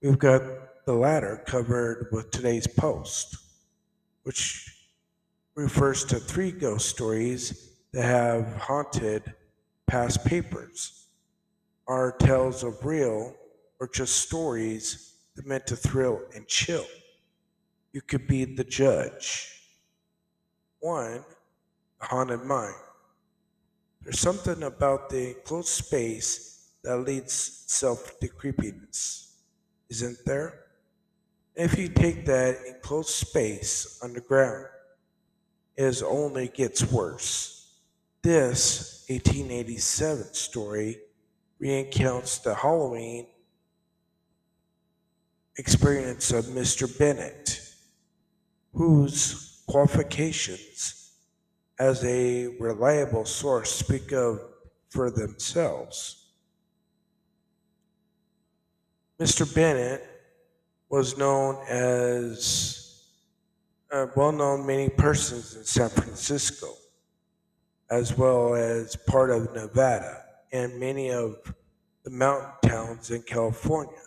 We've 0.02 0.18
got 0.18 0.42
the 0.86 0.92
latter 0.92 1.40
covered 1.46 2.08
with 2.10 2.32
today's 2.32 2.66
post, 2.66 3.36
which 4.24 4.74
refers 5.54 6.04
to 6.06 6.16
three 6.16 6.50
ghost 6.50 6.88
stories 6.88 7.74
that 7.92 8.04
have 8.04 8.56
haunted 8.56 9.34
past 9.88 10.24
papers 10.24 11.06
are 11.88 12.12
tales 12.12 12.62
of 12.62 12.84
real 12.84 13.34
or 13.80 13.88
just 13.88 14.16
stories 14.16 15.14
that 15.34 15.46
meant 15.46 15.66
to 15.66 15.76
thrill 15.76 16.20
and 16.34 16.46
chill. 16.46 16.84
You 17.92 18.02
could 18.02 18.28
be 18.28 18.44
the 18.44 18.64
judge. 18.64 19.50
One, 20.80 21.24
the 22.00 22.06
haunted 22.06 22.44
mind. 22.44 22.74
There's 24.02 24.20
something 24.20 24.62
about 24.62 25.08
the 25.08 25.30
enclosed 25.30 25.68
space 25.68 26.68
that 26.84 26.98
leads 26.98 27.64
self 27.66 28.20
to 28.20 28.28
creepiness, 28.28 29.36
isn't 29.88 30.18
there? 30.26 30.66
If 31.56 31.76
you 31.78 31.88
take 31.88 32.26
that 32.26 32.58
enclosed 32.68 33.08
space 33.08 33.98
underground, 34.02 34.66
it 35.76 36.02
only 36.02 36.48
gets 36.48 36.90
worse. 36.92 37.72
This 38.22 38.97
1887 39.08 40.34
story 40.34 40.98
recounts 41.58 42.38
the 42.38 42.54
Halloween 42.54 43.26
experience 45.56 46.30
of 46.30 46.44
Mr. 46.46 46.86
Bennett, 46.98 47.60
whose 48.74 49.62
qualifications 49.66 51.12
as 51.78 52.04
a 52.04 52.48
reliable 52.60 53.24
source 53.24 53.70
speak 53.70 54.12
of 54.12 54.40
for 54.90 55.10
themselves. 55.10 56.26
Mr. 59.18 59.52
Bennett 59.54 60.06
was 60.90 61.16
known 61.16 61.56
as 61.66 63.04
uh, 63.90 64.06
well 64.14 64.32
known 64.32 64.66
many 64.66 64.90
persons 64.90 65.56
in 65.56 65.64
San 65.64 65.88
Francisco 65.88 66.74
as 67.90 68.16
well 68.16 68.54
as 68.54 68.96
part 68.96 69.30
of 69.30 69.54
Nevada 69.54 70.24
and 70.52 70.78
many 70.78 71.10
of 71.10 71.54
the 72.04 72.10
mountain 72.10 72.70
towns 72.70 73.10
in 73.10 73.22
California. 73.22 74.00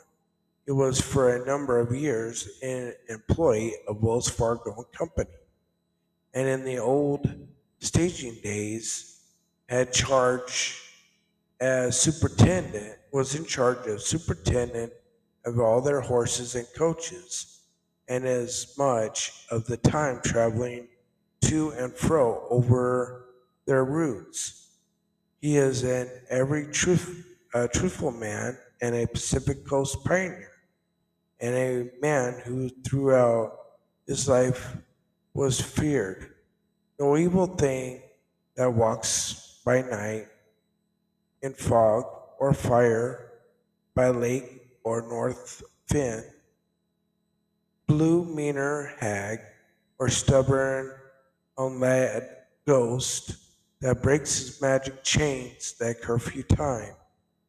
He 0.66 0.72
was 0.72 1.02
for 1.02 1.36
a 1.36 1.46
number 1.46 1.80
of 1.80 1.94
years 1.94 2.60
an 2.62 2.94
employee 3.10 3.74
of 3.88 4.02
Wells 4.04 4.30
Fargo 4.30 4.76
and 4.76 4.92
Company, 4.92 5.30
and 6.34 6.48
in 6.48 6.64
the 6.64 6.78
old 6.78 7.28
staging 7.80 8.38
days 8.44 9.20
had 9.68 9.92
charge 9.92 10.80
as 11.60 12.00
superintendent 12.00 12.98
was 13.12 13.36
in 13.36 13.46
charge 13.46 13.88
of 13.88 14.02
superintendent 14.02 14.94
of 15.46 15.60
all 15.60 15.82
their 15.82 16.02
horses 16.02 16.56
and 16.56 16.68
coaches, 16.78 17.62
and 18.08 18.26
as 18.26 18.74
much 18.78 19.46
of 19.50 19.66
the 19.66 19.78
time 19.78 20.22
traveling 20.24 20.88
to 21.42 21.72
and 21.72 21.94
fro 21.94 22.48
over 22.50 23.21
their 23.72 23.86
routes. 23.86 24.68
He 25.40 25.56
is 25.56 25.84
an 25.84 26.10
every 26.30 26.68
truth, 26.74 27.26
uh, 27.54 27.70
truthful 27.74 28.12
man 28.12 28.58
and 28.82 28.94
a 28.94 29.08
Pacific 29.08 29.66
Coast 29.66 30.04
pioneer, 30.04 30.52
and 31.40 31.56
a 31.56 31.90
man 32.02 32.42
who 32.44 32.68
throughout 32.84 33.54
his 34.06 34.28
life 34.28 34.76
was 35.34 35.62
feared. 35.62 36.36
No 37.00 37.16
evil 37.16 37.48
thing 37.48 38.02
that 38.58 38.74
walks 38.74 39.62
by 39.64 39.84
night 39.84 40.28
in 41.42 41.54
fog 41.54 42.04
or 42.42 42.54
fire 42.54 43.32
by 43.96 44.10
lake 44.10 44.68
or 44.84 45.02
north 45.08 45.64
fin, 45.88 46.26
blue 47.88 48.26
meaner 48.26 48.94
hag 49.00 49.40
or 49.98 50.10
stubborn, 50.10 50.92
unlad 51.58 52.28
ghost 52.68 53.41
that 53.82 54.02
breaks 54.02 54.38
his 54.38 54.62
magic 54.62 55.04
chains 55.04 55.74
that 55.80 56.02
curfew 56.02 56.44
time. 56.44 56.94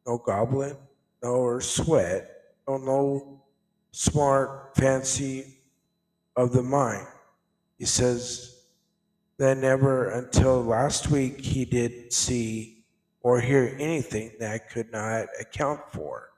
No 0.05 0.17
goblin, 0.17 0.75
no 1.21 1.59
sweat, 1.59 2.29
no 2.67 2.77
no 2.77 3.43
smart 3.91 4.75
fancy 4.75 5.57
of 6.35 6.51
the 6.51 6.63
mind. 6.63 7.07
He 7.77 7.85
says 7.85 8.63
that 9.37 9.57
never 9.57 10.09
until 10.09 10.63
last 10.63 11.09
week 11.09 11.39
he 11.39 11.65
did 11.65 12.11
see 12.11 12.83
or 13.21 13.39
hear 13.39 13.75
anything 13.79 14.31
that 14.39 14.69
could 14.69 14.91
not 14.91 15.27
account 15.39 15.79
for. 15.91 16.29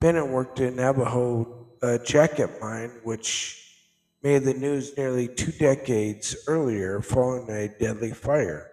Bennett 0.00 0.28
worked 0.28 0.60
in 0.60 0.76
Navajo 0.76 1.66
uh, 1.82 1.98
jacket 1.98 2.50
mine, 2.60 2.90
which 3.02 3.63
made 4.24 4.42
the 4.42 4.54
news 4.54 4.96
nearly 4.96 5.28
two 5.28 5.52
decades 5.52 6.34
earlier 6.48 7.02
following 7.02 7.50
a 7.50 7.68
deadly 7.78 8.10
fire. 8.10 8.70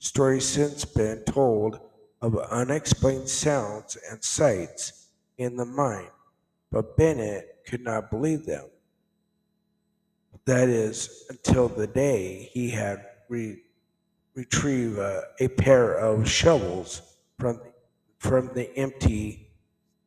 Stories 0.00 0.44
since 0.44 0.84
been 0.84 1.22
told 1.22 1.78
of 2.20 2.36
unexplained 2.36 3.28
sounds 3.28 3.96
and 4.10 4.22
sights 4.24 5.10
in 5.38 5.56
the 5.56 5.64
mine, 5.64 6.10
but 6.72 6.96
Bennett 6.96 7.60
could 7.64 7.80
not 7.80 8.10
believe 8.10 8.44
them. 8.44 8.66
That 10.46 10.68
is, 10.68 11.26
until 11.30 11.68
the 11.68 11.86
day 11.86 12.50
he 12.52 12.68
had 12.70 13.04
re- 13.28 13.62
retrieved 14.34 14.98
uh, 14.98 15.20
a 15.38 15.46
pair 15.46 15.94
of 15.94 16.28
shovels 16.28 17.18
from, 17.38 17.60
from 18.18 18.50
the 18.52 18.76
empty 18.76 19.50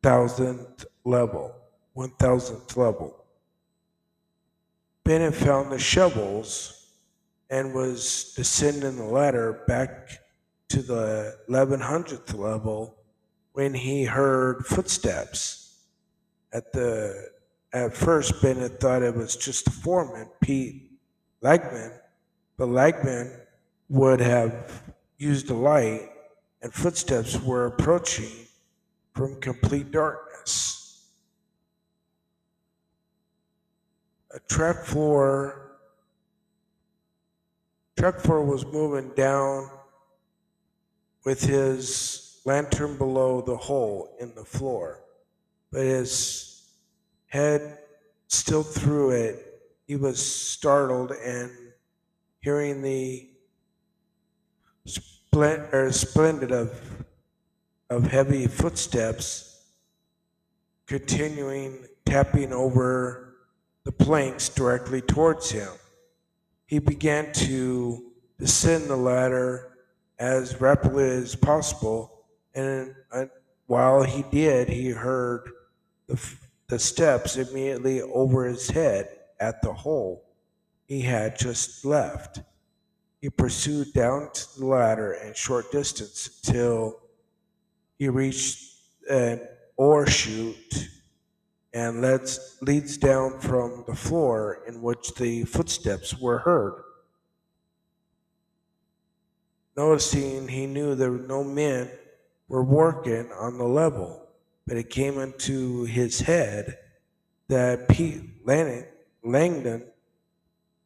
thousandth 0.02 0.84
level, 1.04 1.54
one 1.94 2.10
thousandth 2.18 2.76
level. 2.76 3.21
Bennett 5.04 5.34
found 5.34 5.72
the 5.72 5.78
shovels 5.78 6.86
and 7.50 7.74
was 7.74 8.32
descending 8.36 8.96
the 8.96 9.04
ladder 9.04 9.64
back 9.66 10.20
to 10.68 10.80
the 10.80 11.36
1100th 11.50 12.36
level 12.38 12.96
when 13.52 13.74
he 13.74 14.04
heard 14.04 14.64
footsteps. 14.64 15.80
At 16.52 16.72
the 16.72 17.30
at 17.74 17.96
first, 17.96 18.42
Bennett 18.42 18.80
thought 18.80 19.02
it 19.02 19.14
was 19.14 19.34
just 19.34 19.66
a 19.66 19.70
foreman, 19.70 20.28
Pete 20.42 20.90
Legman, 21.42 21.98
but 22.58 22.68
Legman 22.68 23.34
would 23.88 24.20
have 24.20 24.82
used 25.18 25.50
a 25.50 25.54
light, 25.54 26.10
and 26.60 26.72
footsteps 26.72 27.40
were 27.40 27.66
approaching 27.66 28.30
from 29.14 29.40
complete 29.40 29.90
darkness. 29.90 30.81
A 34.34 34.40
track 34.48 34.84
floor 34.84 35.78
truck 37.98 38.20
floor 38.20 38.44
was 38.44 38.64
moving 38.66 39.10
down 39.14 39.70
with 41.24 41.42
his 41.42 42.40
lantern 42.44 42.96
below 42.96 43.40
the 43.40 43.56
hole 43.56 44.16
in 44.20 44.34
the 44.34 44.44
floor 44.44 45.02
but 45.70 45.80
his 45.82 46.52
head 47.26 47.78
still 48.28 48.62
through 48.62 49.10
it. 49.10 49.62
He 49.86 49.96
was 49.96 50.24
startled 50.24 51.12
and 51.12 51.50
hearing 52.40 52.82
the 52.82 53.28
splendid, 54.84 55.72
or 55.72 55.90
splendid 55.92 56.52
of 56.52 57.04
of 57.90 58.06
heavy 58.06 58.46
footsteps 58.46 59.64
continuing 60.86 61.86
tapping 62.06 62.52
over 62.52 63.21
the 63.84 63.92
planks 63.92 64.48
directly 64.48 65.00
towards 65.00 65.50
him. 65.50 65.70
He 66.66 66.78
began 66.78 67.32
to 67.34 68.12
descend 68.38 68.88
the 68.88 68.96
ladder 68.96 69.78
as 70.18 70.60
rapidly 70.60 71.08
as 71.08 71.34
possible, 71.34 72.24
and 72.54 72.94
while 73.66 74.02
he 74.02 74.22
did, 74.30 74.68
he 74.68 74.90
heard 74.90 75.50
the, 76.06 76.20
the 76.68 76.78
steps 76.78 77.36
immediately 77.36 78.00
over 78.02 78.44
his 78.44 78.70
head 78.70 79.08
at 79.40 79.62
the 79.62 79.72
hole 79.72 80.24
he 80.86 81.00
had 81.00 81.38
just 81.38 81.84
left. 81.84 82.40
He 83.20 83.30
pursued 83.30 83.92
down 83.92 84.30
to 84.32 84.58
the 84.58 84.66
ladder 84.66 85.14
a 85.14 85.34
short 85.34 85.72
distance 85.72 86.40
until 86.44 87.00
he 87.98 88.08
reached 88.08 88.74
an 89.08 89.40
ore 89.76 90.06
chute 90.06 90.88
and 91.74 92.02
leads, 92.02 92.58
leads 92.60 92.96
down 92.96 93.40
from 93.40 93.84
the 93.86 93.94
floor 93.94 94.62
in 94.66 94.82
which 94.82 95.14
the 95.14 95.44
footsteps 95.44 96.18
were 96.18 96.38
heard. 96.38 96.82
Noticing 99.76 100.48
he 100.48 100.66
knew 100.66 100.94
there 100.94 101.12
were 101.12 101.18
no 101.18 101.42
men 101.42 101.90
were 102.48 102.64
working 102.64 103.32
on 103.32 103.56
the 103.56 103.64
level, 103.64 104.28
but 104.66 104.76
it 104.76 104.90
came 104.90 105.18
into 105.18 105.84
his 105.84 106.20
head 106.20 106.76
that 107.48 107.88
Pete 107.88 108.22
Langdon 108.44 109.84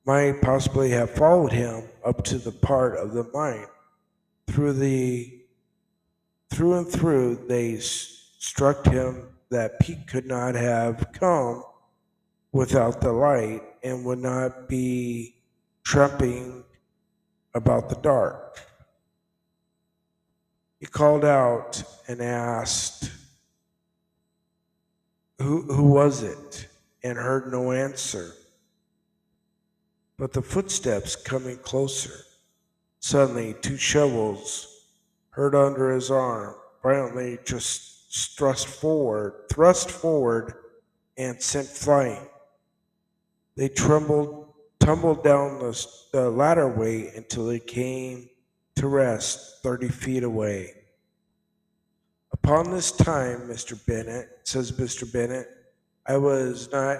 might 0.04 0.40
possibly 0.40 0.90
have 0.90 1.10
followed 1.10 1.52
him 1.52 1.84
up 2.04 2.22
to 2.24 2.38
the 2.38 2.52
part 2.52 2.96
of 2.96 3.12
the 3.12 3.24
mine. 3.34 3.66
Through 4.46 4.74
the 4.74 5.32
through 6.50 6.74
and 6.78 6.88
through, 6.88 7.46
they 7.48 7.76
struck 7.78 8.86
him 8.86 9.35
that 9.50 9.78
Pete 9.80 10.06
could 10.06 10.26
not 10.26 10.54
have 10.54 11.12
come 11.12 11.62
without 12.52 13.00
the 13.00 13.12
light 13.12 13.62
and 13.82 14.04
would 14.04 14.18
not 14.18 14.68
be 14.68 15.36
tramping 15.84 16.64
about 17.54 17.88
the 17.88 17.96
dark. 17.96 18.60
He 20.80 20.86
called 20.86 21.24
out 21.24 21.82
and 22.08 22.20
asked, 22.20 23.10
who, 25.38 25.62
who 25.62 25.84
was 25.84 26.22
it? 26.22 26.68
And 27.02 27.16
heard 27.16 27.52
no 27.52 27.72
answer. 27.72 28.32
But 30.18 30.32
the 30.32 30.42
footsteps 30.42 31.14
coming 31.14 31.58
closer. 31.58 32.24
Suddenly, 33.00 33.54
two 33.60 33.76
shovels 33.76 34.86
heard 35.30 35.54
under 35.54 35.92
his 35.92 36.10
arm, 36.10 36.56
violently 36.82 37.38
just 37.44 37.95
thrust 38.10 38.66
forward, 38.66 39.44
thrust 39.50 39.90
forward, 39.90 40.54
and 41.16 41.42
sent 41.42 41.66
flying. 41.66 42.26
They 43.56 43.68
trembled, 43.68 44.52
tumbled 44.78 45.24
down 45.24 45.58
the, 45.58 45.86
the 46.12 46.30
ladderway 46.30 47.16
until 47.16 47.46
they 47.46 47.60
came 47.60 48.28
to 48.76 48.88
rest 48.88 49.62
30 49.62 49.88
feet 49.88 50.22
away. 50.22 50.74
Upon 52.32 52.70
this 52.70 52.92
time, 52.92 53.48
Mr. 53.48 53.78
Bennett, 53.86 54.28
says 54.44 54.72
Mr. 54.72 55.10
Bennett, 55.10 55.48
I 56.06 56.18
was 56.18 56.70
not 56.70 56.98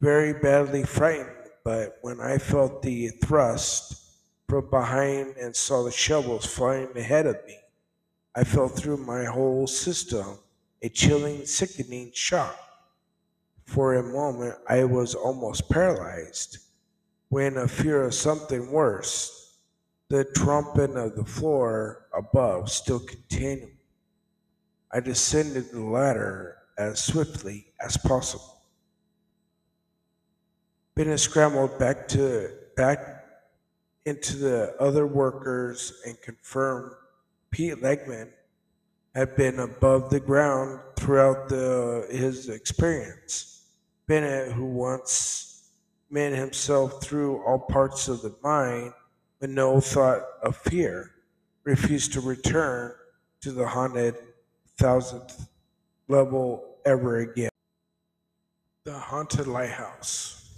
very 0.00 0.34
badly 0.34 0.84
frightened, 0.84 1.30
but 1.64 1.98
when 2.02 2.20
I 2.20 2.38
felt 2.38 2.82
the 2.82 3.08
thrust 3.08 4.02
from 4.48 4.68
behind 4.68 5.36
and 5.36 5.56
saw 5.56 5.82
the 5.82 5.90
shovels 5.90 6.44
flying 6.44 6.88
ahead 6.96 7.26
of 7.26 7.36
me, 7.46 7.58
I 8.34 8.44
felt 8.44 8.72
through 8.72 8.98
my 8.98 9.24
whole 9.24 9.66
system 9.66 10.38
a 10.82 10.88
chilling, 10.88 11.44
sickening 11.44 12.10
shock. 12.14 12.58
For 13.64 13.94
a 13.94 14.02
moment, 14.02 14.56
I 14.68 14.84
was 14.84 15.14
almost 15.14 15.70
paralyzed 15.70 16.58
when 17.28 17.56
a 17.56 17.68
fear 17.68 18.02
of 18.02 18.14
something 18.14 18.70
worse, 18.70 19.58
the 20.08 20.24
trumpet 20.24 20.90
of 20.96 21.14
the 21.14 21.24
floor 21.24 22.06
above, 22.16 22.70
still 22.70 23.00
continued. 23.00 23.76
I 24.90 25.00
descended 25.00 25.70
the 25.70 25.80
ladder 25.80 26.58
as 26.76 27.02
swiftly 27.02 27.72
as 27.80 27.96
possible. 27.96 28.60
Bennett 30.94 31.20
scrambled 31.20 31.78
back 31.78 32.08
to 32.08 32.50
back 32.76 33.24
into 34.04 34.36
the 34.36 34.74
other 34.78 35.06
workers 35.06 36.02
and 36.06 36.20
confirmed 36.20 36.92
Pete 37.52 37.82
Legman 37.82 38.30
had 39.14 39.36
been 39.36 39.58
above 39.58 40.08
the 40.08 40.18
ground 40.18 40.80
throughout 40.96 41.50
the, 41.50 42.06
his 42.10 42.48
experience. 42.48 43.66
Bennett, 44.06 44.52
who 44.52 44.64
once 44.64 45.68
made 46.10 46.32
himself 46.32 47.02
through 47.02 47.44
all 47.44 47.58
parts 47.58 48.08
of 48.08 48.22
the 48.22 48.34
mine 48.42 48.94
with 49.38 49.50
no 49.50 49.80
thought 49.80 50.22
of 50.42 50.56
fear, 50.56 51.10
refused 51.64 52.14
to 52.14 52.22
return 52.22 52.94
to 53.42 53.52
the 53.52 53.66
haunted 53.66 54.16
thousandth 54.78 55.46
level 56.08 56.78
ever 56.86 57.18
again. 57.18 57.50
The 58.84 58.98
Haunted 58.98 59.46
Lighthouse. 59.46 60.50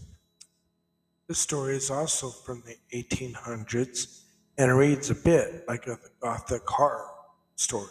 This 1.26 1.40
story 1.40 1.74
is 1.74 1.90
also 1.90 2.30
from 2.30 2.62
the 2.64 2.76
1800s 2.96 4.23
and 4.58 4.76
reads 4.76 5.10
a 5.10 5.14
bit 5.14 5.64
like 5.68 5.86
a 5.86 5.98
Gothic 6.20 6.66
horror 6.66 7.08
story. 7.56 7.88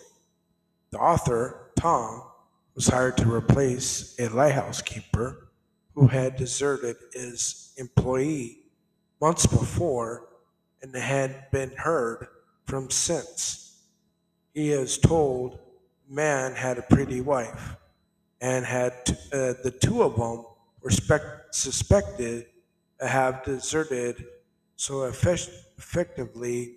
The 0.92 1.00
author, 1.00 1.72
Tom, 1.76 2.24
was 2.76 2.88
hired 2.88 3.18
to 3.18 3.32
replace 3.32 4.16
a 4.20 4.30
lighthouse 4.30 4.82
keeper 4.82 5.50
who 5.96 6.08
had 6.08 6.36
deserted 6.38 6.96
his 7.14 7.74
employee 7.78 8.60
months 9.22 9.46
before 9.46 10.28
and 10.82 10.96
had 10.96 11.50
been 11.52 11.72
heard 11.78 12.28
from 12.66 12.90
since. 12.90 13.82
He 14.54 14.72
is 14.72 14.98
told 14.98 15.60
man 16.10 16.54
had 16.54 16.78
a 16.78 16.84
pretty 16.84 17.22
wife 17.22 17.76
and 18.42 18.66
had 18.66 18.94
uh, 19.32 19.54
the 19.64 19.76
two 19.82 20.04
of 20.04 20.16
them 20.18 20.46
were 20.82 20.90
spec- 20.90 21.46
suspected 21.52 22.46
to 23.00 23.08
have 23.08 23.44
deserted 23.44 24.26
so 24.76 25.04
effectively 25.04 26.76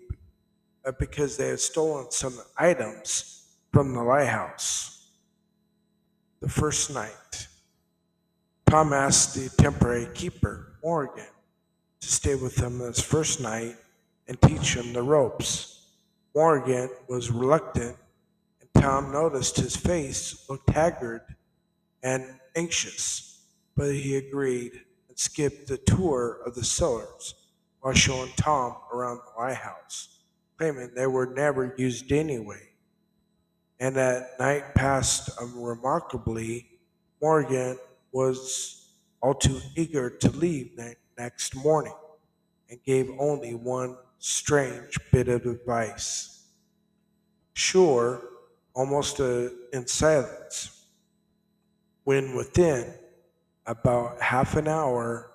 uh, 0.85 0.92
because 0.98 1.37
they 1.37 1.48
had 1.48 1.61
stolen 1.61 2.11
some 2.11 2.38
items 2.56 3.46
from 3.72 3.92
the 3.92 4.02
lighthouse. 4.02 5.11
The 6.40 6.48
first 6.48 6.92
night, 6.92 7.48
Tom 8.66 8.92
asked 8.92 9.35
the 9.35 9.48
temporary 9.62 10.09
keeper, 10.14 10.74
Morgan, 10.82 11.26
to 12.00 12.09
stay 12.09 12.35
with 12.35 12.56
him 12.56 12.78
this 12.78 13.00
first 13.00 13.40
night 13.40 13.76
and 14.28 14.40
teach 14.42 14.74
him 14.74 14.92
the 14.92 15.02
ropes. 15.02 15.88
Morgan 16.35 16.90
was 17.09 17.30
reluctant, 17.30 17.96
and 18.61 18.82
Tom 18.82 19.12
noticed 19.12 19.56
his 19.56 19.74
face 19.76 20.44
looked 20.48 20.70
haggard 20.70 21.22
and 22.02 22.24
anxious, 22.54 23.40
but 23.74 23.92
he 23.92 24.16
agreed 24.16 24.82
and 25.09 25.18
skipped 25.18 25.66
the 25.66 25.78
tour 25.78 26.40
of 26.44 26.54
the 26.54 26.64
cellars 26.64 27.35
while 27.87 27.94
showing 27.94 28.33
Tom 28.35 28.75
around 28.92 29.18
the 29.18 29.40
lighthouse, 29.40 30.18
claiming 30.59 30.90
they 30.96 31.07
were 31.07 31.27
never 31.27 31.72
used 31.79 32.11
anyway. 32.11 32.70
And 33.79 33.94
that 33.94 34.31
night 34.40 34.75
passed 34.75 35.31
remarkably. 35.55 36.66
Morgan 37.22 37.79
was 38.11 38.90
all 39.22 39.35
too 39.35 39.61
eager 39.77 40.11
to 40.11 40.31
leave 40.31 40.77
next 41.16 41.55
morning 41.55 41.94
and 42.68 42.83
gave 42.83 43.09
only 43.20 43.55
one 43.55 43.96
strange 44.18 44.99
bit 45.12 45.29
of 45.29 45.46
advice. 45.46 46.42
Sure, 47.55 48.20
almost 48.75 49.20
uh, 49.20 49.51
in 49.72 49.87
silence, 49.87 50.87
when 52.03 52.35
within 52.35 52.92
about 53.64 54.20
half 54.20 54.57
an 54.57 54.66
hour, 54.66 55.31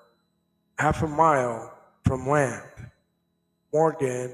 half 0.78 1.02
a 1.02 1.08
mile 1.08 1.71
from 2.04 2.28
land, 2.28 2.90
Morgan, 3.74 4.34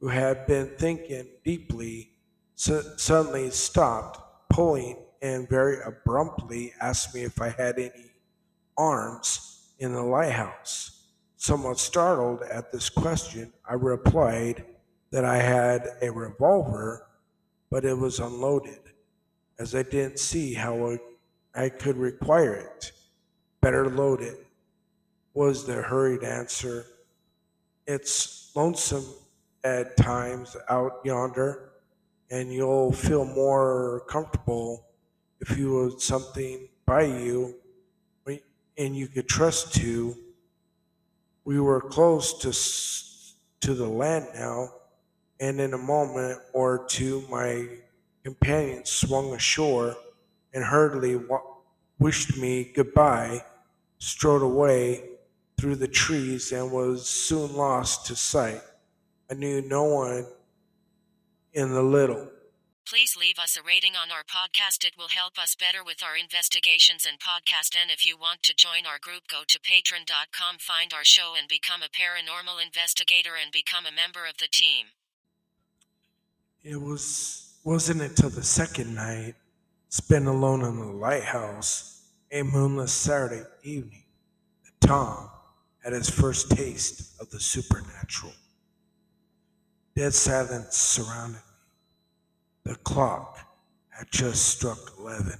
who 0.00 0.08
had 0.08 0.46
been 0.46 0.70
thinking 0.78 1.26
deeply, 1.44 2.10
suddenly 2.56 3.50
stopped 3.50 4.50
pulling 4.50 4.98
and 5.22 5.48
very 5.48 5.78
abruptly 5.84 6.72
asked 6.80 7.14
me 7.14 7.22
if 7.22 7.40
I 7.40 7.48
had 7.48 7.78
any 7.78 8.10
arms 8.76 9.70
in 9.78 9.92
the 9.92 10.02
lighthouse. 10.02 11.06
Somewhat 11.36 11.78
startled 11.78 12.42
at 12.42 12.70
this 12.72 12.88
question, 12.88 13.52
I 13.68 13.74
replied 13.74 14.64
that 15.10 15.24
I 15.24 15.36
had 15.36 15.88
a 16.02 16.10
revolver, 16.10 17.06
but 17.70 17.84
it 17.84 17.96
was 17.96 18.18
unloaded, 18.18 18.80
as 19.58 19.74
I 19.74 19.82
didn't 19.82 20.18
see 20.18 20.54
how 20.54 20.98
I 21.54 21.68
could 21.68 21.96
require 21.96 22.54
it. 22.54 22.92
Better 23.60 23.88
load 23.88 24.20
it, 24.20 24.46
was 25.32 25.66
the 25.66 25.82
hurried 25.82 26.22
answer. 26.22 26.86
It's 27.86 28.50
lonesome 28.54 29.04
at 29.62 29.96
times 29.98 30.56
out 30.70 31.00
yonder, 31.04 31.72
and 32.30 32.50
you'll 32.50 32.92
feel 32.92 33.26
more 33.26 34.04
comfortable 34.08 34.86
if 35.40 35.58
you 35.58 35.90
had 35.90 36.00
something 36.00 36.68
by 36.86 37.02
you 37.02 37.54
and 38.76 38.96
you 38.96 39.06
could 39.06 39.28
trust 39.28 39.74
to. 39.74 40.16
We 41.44 41.60
were 41.60 41.80
close 41.80 42.38
to, 42.40 43.66
to 43.66 43.74
the 43.74 43.86
land 43.86 44.28
now, 44.34 44.70
and 45.38 45.60
in 45.60 45.74
a 45.74 45.78
moment 45.78 46.40
or 46.54 46.86
two, 46.86 47.24
my 47.30 47.68
companion 48.24 48.84
swung 48.86 49.34
ashore 49.34 49.94
and 50.54 50.64
hurriedly 50.64 51.20
wished 51.98 52.38
me 52.38 52.72
goodbye, 52.74 53.44
strode 53.98 54.42
away 54.42 55.10
through 55.58 55.76
the 55.76 55.88
trees, 55.88 56.52
and 56.52 56.70
was 56.70 57.08
soon 57.08 57.54
lost 57.54 58.06
to 58.06 58.16
sight. 58.16 58.60
I 59.30 59.34
knew 59.34 59.62
no 59.62 59.84
one 59.84 60.26
in 61.52 61.70
the 61.70 61.82
little 61.82 62.28
Please 62.86 63.16
leave 63.16 63.38
us 63.38 63.56
a 63.56 63.62
rating 63.62 63.96
on 63.96 64.12
our 64.12 64.22
podcast. 64.22 64.84
It 64.84 64.98
will 64.98 65.08
help 65.08 65.38
us 65.38 65.56
better 65.56 65.82
with 65.82 66.02
our 66.02 66.18
investigations 66.18 67.06
and 67.08 67.18
podcast. 67.18 67.74
And 67.74 67.90
if 67.90 68.04
you 68.04 68.18
want 68.18 68.42
to 68.42 68.54
join 68.54 68.84
our 68.84 68.98
group, 68.98 69.26
go 69.26 69.42
to 69.48 69.58
patreon.com, 69.58 70.58
find 70.58 70.92
our 70.92 71.04
show, 71.04 71.32
and 71.36 71.48
become 71.48 71.80
a 71.82 71.88
paranormal 71.88 72.62
investigator 72.62 73.36
and 73.40 73.50
become 73.50 73.86
a 73.86 73.92
member 73.92 74.26
of 74.26 74.36
the 74.36 74.48
team. 74.52 74.88
It 76.62 76.76
was 76.76 77.54
wasn't 77.64 78.02
until 78.02 78.28
the 78.28 78.42
second 78.42 78.94
night, 78.94 79.36
spent 79.88 80.26
alone 80.26 80.62
in 80.62 80.78
the 80.78 80.92
lighthouse, 80.92 82.02
a 82.30 82.42
moonless 82.42 82.92
Saturday 82.92 83.44
evening, 83.62 84.04
that 84.62 84.86
Tom 84.86 85.30
had 85.84 85.92
his 85.92 86.08
first 86.08 86.50
taste 86.50 87.20
of 87.20 87.30
the 87.30 87.38
supernatural. 87.38 88.32
Dead 89.94 90.14
silence 90.14 90.76
surrounded 90.76 91.36
me. 91.36 91.42
the 92.64 92.74
clock 92.76 93.38
had 93.90 94.10
just 94.10 94.48
struck 94.48 94.78
11, 94.98 95.38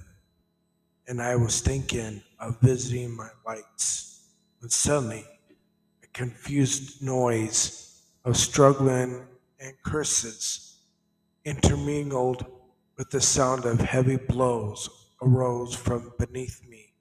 and 1.07 1.21
I 1.21 1.35
was 1.35 1.59
thinking 1.61 2.21
of 2.39 2.61
visiting 2.61 3.15
my 3.15 3.29
lights 3.45 4.21
when 4.59 4.69
suddenly 4.69 5.25
a 6.03 6.07
confused 6.13 7.01
noise 7.01 8.03
of 8.23 8.37
struggling 8.37 9.25
and 9.59 9.73
curses 9.83 10.77
intermingled 11.43 12.45
with 12.97 13.09
the 13.09 13.19
sound 13.19 13.65
of 13.65 13.79
heavy 13.79 14.17
blows 14.17 14.89
arose 15.21 15.75
from 15.75 16.13
beneath 16.19 16.61
me. 16.67 16.93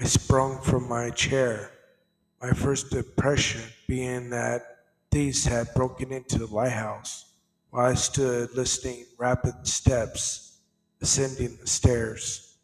I 0.00 0.04
sprung 0.04 0.60
from 0.62 0.88
my 0.88 1.10
chair, 1.10 1.70
my 2.40 2.50
first 2.50 2.94
impression 2.94 3.62
being 3.86 4.30
that 4.30 4.62
thieves 5.10 5.44
had 5.44 5.74
broken 5.74 6.12
into 6.12 6.38
the 6.38 6.46
lighthouse. 6.46 7.32
While 7.70 7.86
I 7.86 7.94
stood 7.94 8.54
listening, 8.54 9.06
rapid 9.18 9.66
steps 9.66 10.58
ascending 11.00 11.58
the 11.60 11.66
stairs, 11.66 12.56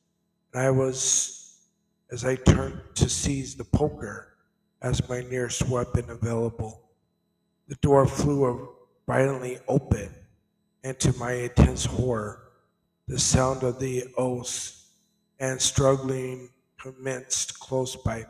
and 0.53 0.63
I 0.63 0.71
was, 0.71 1.59
as 2.11 2.25
I 2.25 2.37
turned 2.37 2.81
to 2.95 3.09
seize 3.09 3.55
the 3.57 3.65
poker 3.65 4.37
as 4.81 5.09
my 5.09 5.23
nearest 5.23 5.69
weapon 5.69 6.09
available, 6.09 6.81
the 7.69 7.77
door 7.77 8.07
flew 8.07 8.69
violently 9.07 9.59
open, 9.69 10.11
and 10.83 10.99
to 11.01 11.13
my 11.19 11.33
intense 11.33 11.85
horror, 11.85 12.43
the 13.09 13.19
sound 13.19 13.63
of 13.63 13.79
the 13.79 14.05
oaths 14.17 14.87
and 15.39 15.61
struggling 15.61 16.49
commenced 16.81 17.59
close 17.59 17.97
by. 17.97 18.25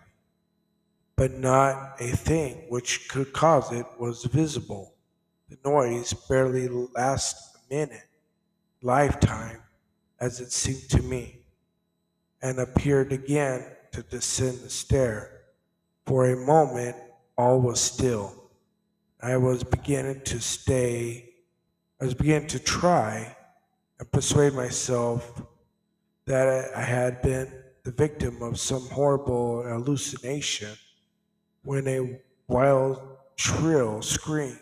But 1.16 1.32
not 1.32 2.00
a 2.00 2.08
thing 2.08 2.64
which 2.68 3.08
could 3.08 3.32
cause 3.32 3.70
it 3.72 3.86
was 3.98 4.24
visible. 4.24 4.94
The 5.48 5.58
noise 5.64 6.12
barely 6.12 6.68
lasted 6.68 7.60
a 7.70 7.74
minute, 7.74 8.08
lifetime, 8.82 9.60
as 10.18 10.40
it 10.40 10.50
seemed 10.50 10.88
to 10.90 11.02
me, 11.02 11.40
and 12.42 12.58
appeared 12.58 13.12
again 13.12 13.64
to 13.92 14.02
descend 14.02 14.58
the 14.58 14.70
stair. 14.70 15.42
For 16.06 16.30
a 16.30 16.36
moment, 16.36 16.96
all 17.38 17.60
was 17.60 17.80
still. 17.80 18.50
I 19.20 19.36
was 19.36 19.62
beginning 19.62 20.22
to 20.24 20.40
stay, 20.40 21.30
I 22.00 22.04
was 22.04 22.14
beginning 22.14 22.48
to 22.48 22.58
try 22.58 23.36
and 23.98 24.10
persuade 24.10 24.52
myself 24.52 25.42
that 26.26 26.74
I 26.74 26.82
had 26.82 27.22
been 27.22 27.50
the 27.84 27.92
victim 27.92 28.42
of 28.42 28.58
some 28.58 28.86
horrible 28.88 29.62
hallucination 29.62 30.76
when 31.64 31.88
a 31.88 32.20
wild, 32.46 33.00
shrill 33.36 34.00
scream 34.00 34.58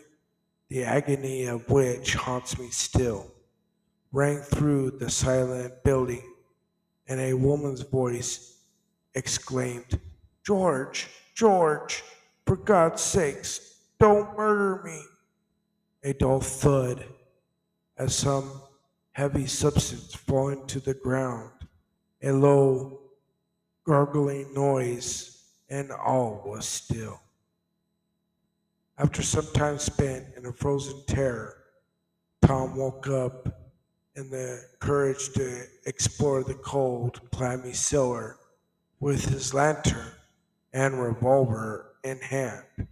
the 0.69 0.83
agony 0.83 1.45
of 1.45 1.69
which 1.69 2.15
haunts 2.15 2.57
me 2.57 2.67
still, 2.69 3.31
rang 4.11 4.39
through 4.39 4.89
the 4.89 5.07
silent 5.07 5.83
building, 5.83 6.23
and 7.07 7.19
a 7.19 7.33
woman's 7.33 7.81
voice 7.81 8.57
exclaimed, 9.13 9.99
George, 10.43 11.07
George, 11.35 12.03
for 12.47 12.55
God's 12.55 13.03
sakes, 13.03 13.81
don't 13.99 14.35
murder 14.35 14.81
me. 14.83 14.99
A 16.03 16.13
dull 16.13 16.39
thud 16.39 17.05
as 17.97 18.15
some 18.15 18.51
heavy 19.11 19.45
substance 19.45 20.15
falling 20.15 20.65
to 20.65 20.79
the 20.79 20.95
ground, 20.95 21.51
a 22.23 22.31
low 22.31 22.99
gargling 23.85 24.51
noise, 24.53 25.32
and 25.73 25.91
all 25.91 26.43
was 26.45 26.67
still. 26.67 27.19
After 28.95 29.23
some 29.23 29.47
time 29.55 29.79
spent 29.79 30.27
in 30.37 30.45
a 30.45 30.53
frozen 30.53 31.03
terror, 31.07 31.57
Tom 32.43 32.75
woke 32.75 33.07
up 33.07 33.71
in 34.15 34.29
the 34.29 34.63
courage 34.79 35.33
to 35.33 35.63
explore 35.87 36.43
the 36.43 36.53
cold, 36.53 37.21
clammy 37.31 37.73
cellar 37.73 38.37
with 38.99 39.25
his 39.25 39.51
lantern 39.55 40.11
and 40.73 41.01
revolver 41.01 41.95
in 42.03 42.19
hand. 42.19 42.87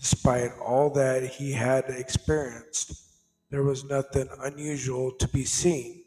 Despite 0.00 0.52
all 0.58 0.88
that 0.94 1.24
he 1.26 1.52
had 1.52 1.84
experienced, 1.90 3.02
there 3.50 3.64
was 3.64 3.84
nothing 3.84 4.28
unusual 4.40 5.12
to 5.12 5.28
be 5.28 5.44
seen. 5.44 6.04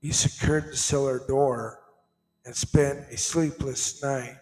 He 0.00 0.10
secured 0.10 0.72
the 0.72 0.76
cellar 0.76 1.20
door 1.28 1.78
and 2.44 2.56
spent 2.56 3.06
a 3.12 3.16
sleepless 3.16 4.02
night 4.02 4.41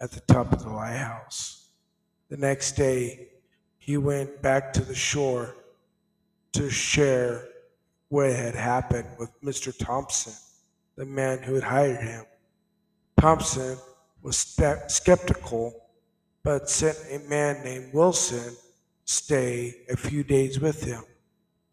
at 0.00 0.10
the 0.10 0.20
top 0.20 0.52
of 0.52 0.62
the 0.62 0.70
lighthouse. 0.70 1.68
The 2.28 2.36
next 2.36 2.72
day, 2.72 3.28
he 3.78 3.96
went 3.96 4.42
back 4.42 4.72
to 4.74 4.82
the 4.82 4.94
shore 4.94 5.54
to 6.52 6.68
share 6.70 7.48
what 8.08 8.30
had 8.30 8.54
happened 8.54 9.08
with 9.18 9.30
Mr. 9.42 9.76
Thompson, 9.76 10.32
the 10.96 11.04
man 11.04 11.42
who 11.42 11.54
had 11.54 11.64
hired 11.64 12.00
him. 12.00 12.24
Thompson 13.20 13.78
was 14.22 14.36
skeptical, 14.88 15.84
but 16.42 16.68
sent 16.68 16.96
a 17.10 17.18
man 17.28 17.62
named 17.64 17.92
Wilson 17.92 18.56
stay 19.04 19.74
a 19.88 19.96
few 19.96 20.24
days 20.24 20.60
with 20.60 20.82
him. 20.82 21.02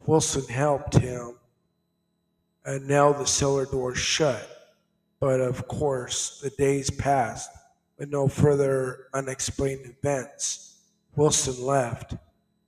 Wilson 0.06 0.46
helped 0.46 0.96
him 0.96 1.36
and 2.66 2.88
nail 2.88 3.14
the 3.14 3.26
cellar 3.26 3.66
door 3.66 3.96
shut. 3.96 4.50
But 5.20 5.42
of 5.42 5.68
course, 5.68 6.42
the 6.42 6.50
days 6.52 6.90
passed 6.90 7.50
with 8.04 8.12
no 8.12 8.28
further 8.28 9.08
unexplained 9.14 9.86
events. 9.86 10.76
Wilson 11.16 11.66
left. 11.66 12.16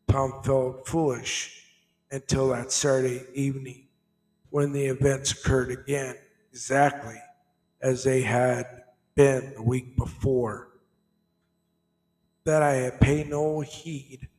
Tom 0.08 0.42
felt 0.46 0.88
foolish 0.88 1.66
until 2.10 2.48
that 2.50 2.72
Saturday 2.72 3.22
evening 3.34 3.88
when 4.50 4.72
the 4.72 4.86
events 4.86 5.34
occurred 5.34 5.72
again, 5.72 6.16
exactly 6.52 7.22
as 7.82 8.06
they 8.06 8.22
had 8.22 8.66
been 9.16 9.52
the 9.56 9.62
week 9.62 9.98
before. 9.98 10.70
That 12.46 12.62
I 12.62 12.76
had 12.76 13.02
paid 13.02 13.30
no 13.30 13.60
heed 13.60 14.30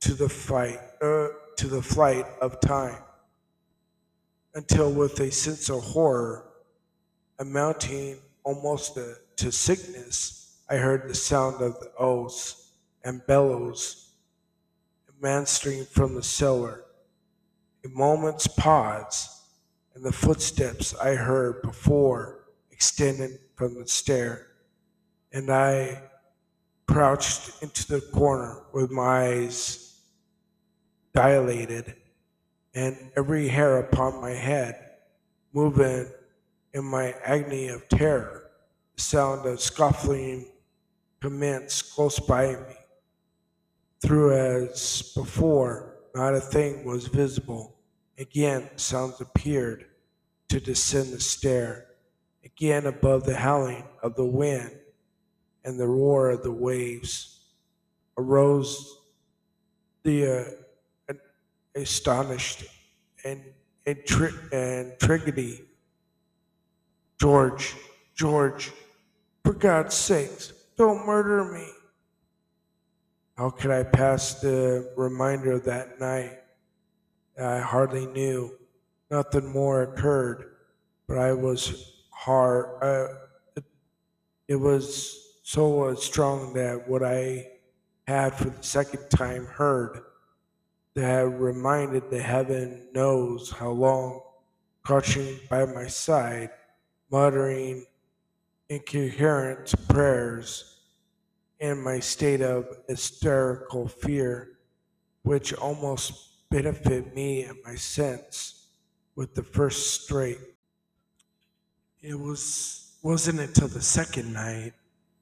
to 0.00 0.12
the 0.12 0.28
fight, 0.28 0.80
uh, 1.00 1.28
to 1.56 1.66
the 1.66 1.80
flight 1.80 2.26
of 2.42 2.60
time, 2.60 3.02
until 4.54 4.92
with 4.92 5.18
a 5.18 5.30
sense 5.30 5.70
of 5.70 5.82
horror 5.82 6.46
amounting 7.38 8.18
almost 8.44 8.96
to, 8.96 9.16
to 9.36 9.52
sickness, 9.52 10.56
I 10.68 10.76
heard 10.76 11.08
the 11.08 11.14
sound 11.14 11.62
of 11.62 11.78
the 11.80 11.92
oaths 11.98 12.72
and 13.04 13.26
bellows 13.26 14.06
a 15.22 15.46
stream 15.46 15.84
from 15.84 16.14
the 16.14 16.22
cellar. 16.22 16.84
A 17.84 17.88
moment's 17.88 18.46
pause, 18.46 19.42
and 19.94 20.04
the 20.04 20.12
footsteps 20.12 20.94
I 20.94 21.14
heard 21.14 21.62
before 21.62 22.44
extended 22.70 23.38
from 23.54 23.74
the 23.74 23.86
stair, 23.86 24.46
and 25.32 25.50
I 25.50 26.02
crouched 26.86 27.62
into 27.62 27.86
the 27.86 28.00
corner 28.00 28.62
with 28.72 28.90
my 28.90 29.26
eyes 29.26 30.00
dilated 31.14 31.94
and 32.74 33.10
every 33.16 33.48
hair 33.48 33.78
upon 33.78 34.20
my 34.20 34.32
head 34.32 34.78
moving 35.52 36.06
in 36.74 36.84
my 36.84 37.14
agony 37.24 37.68
of 37.68 37.88
terror. 37.88 38.45
The 38.96 39.02
sound 39.02 39.46
of 39.46 39.60
scuffling 39.60 40.46
commenced 41.20 41.94
close 41.94 42.18
by 42.18 42.52
me. 42.52 42.76
Through 44.00 44.34
as 44.34 45.12
before, 45.14 45.96
not 46.14 46.34
a 46.34 46.40
thing 46.40 46.84
was 46.84 47.06
visible. 47.06 47.76
Again, 48.18 48.70
sounds 48.76 49.20
appeared 49.20 49.86
to 50.48 50.60
descend 50.60 51.12
the 51.12 51.20
stair. 51.20 51.86
Again, 52.44 52.86
above 52.86 53.24
the 53.24 53.36
howling 53.36 53.84
of 54.02 54.14
the 54.16 54.24
wind 54.24 54.70
and 55.64 55.78
the 55.78 55.86
roar 55.86 56.30
of 56.30 56.42
the 56.42 56.52
waves, 56.52 57.40
arose 58.16 58.98
the 60.04 60.56
uh, 61.10 61.14
astonished 61.74 62.64
and, 63.24 63.42
and, 63.84 63.98
and. 64.52 64.94
George, 67.18 67.74
George, 68.14 68.72
for 69.46 69.52
God's 69.52 69.94
sakes, 69.94 70.52
don't 70.76 71.06
murder 71.06 71.44
me. 71.44 71.68
How 73.38 73.50
could 73.50 73.70
I 73.70 73.84
pass 73.84 74.40
the 74.40 74.92
reminder 74.96 75.52
of 75.52 75.64
that 75.66 76.00
night? 76.00 76.40
I 77.40 77.60
hardly 77.60 78.06
knew. 78.06 78.50
Nothing 79.08 79.52
more 79.52 79.84
occurred, 79.84 80.56
but 81.06 81.18
I 81.18 81.32
was 81.32 81.92
hard. 82.10 82.82
Uh, 82.82 83.14
it, 83.54 83.64
it 84.48 84.56
was 84.56 85.36
so 85.44 85.84
uh, 85.84 85.94
strong 85.94 86.52
that 86.54 86.88
what 86.88 87.04
I 87.04 87.46
had 88.08 88.34
for 88.34 88.50
the 88.50 88.62
second 88.64 89.08
time 89.10 89.46
heard 89.46 90.00
that 90.94 91.20
reminded 91.20 92.10
the 92.10 92.20
heaven 92.20 92.88
knows 92.92 93.52
how 93.52 93.70
long, 93.70 94.22
crouching 94.82 95.38
by 95.48 95.64
my 95.66 95.86
side, 95.86 96.50
muttering 97.12 97.86
incoherent 98.68 99.74
prayers 99.88 100.76
in 101.60 101.82
my 101.82 102.00
state 102.00 102.40
of 102.42 102.66
hysterical 102.88 103.88
fear, 103.88 104.58
which 105.22 105.54
almost 105.54 106.48
benefit 106.50 107.14
me 107.14 107.42
and 107.42 107.58
my 107.64 107.74
sense 107.74 108.66
with 109.14 109.34
the 109.34 109.42
first 109.42 110.02
straight. 110.02 110.38
It 112.02 112.18
was 112.18 112.86
wasn't 113.02 113.38
until 113.38 113.68
the 113.68 113.80
second 113.80 114.32
night, 114.32 114.72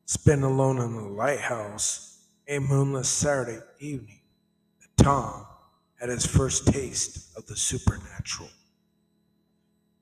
spent 0.07 0.43
alone 0.43 0.79
in 0.79 0.95
the 0.95 1.03
lighthouse, 1.03 2.19
a 2.49 2.59
moonless 2.59 3.09
Saturday 3.09 3.61
evening, 3.79 4.21
that 4.81 5.05
Tom 5.05 5.47
had 6.01 6.09
his 6.09 6.25
first 6.25 6.67
taste 6.67 7.37
of 7.37 7.47
the 7.47 7.57
supernatural. 7.57 8.49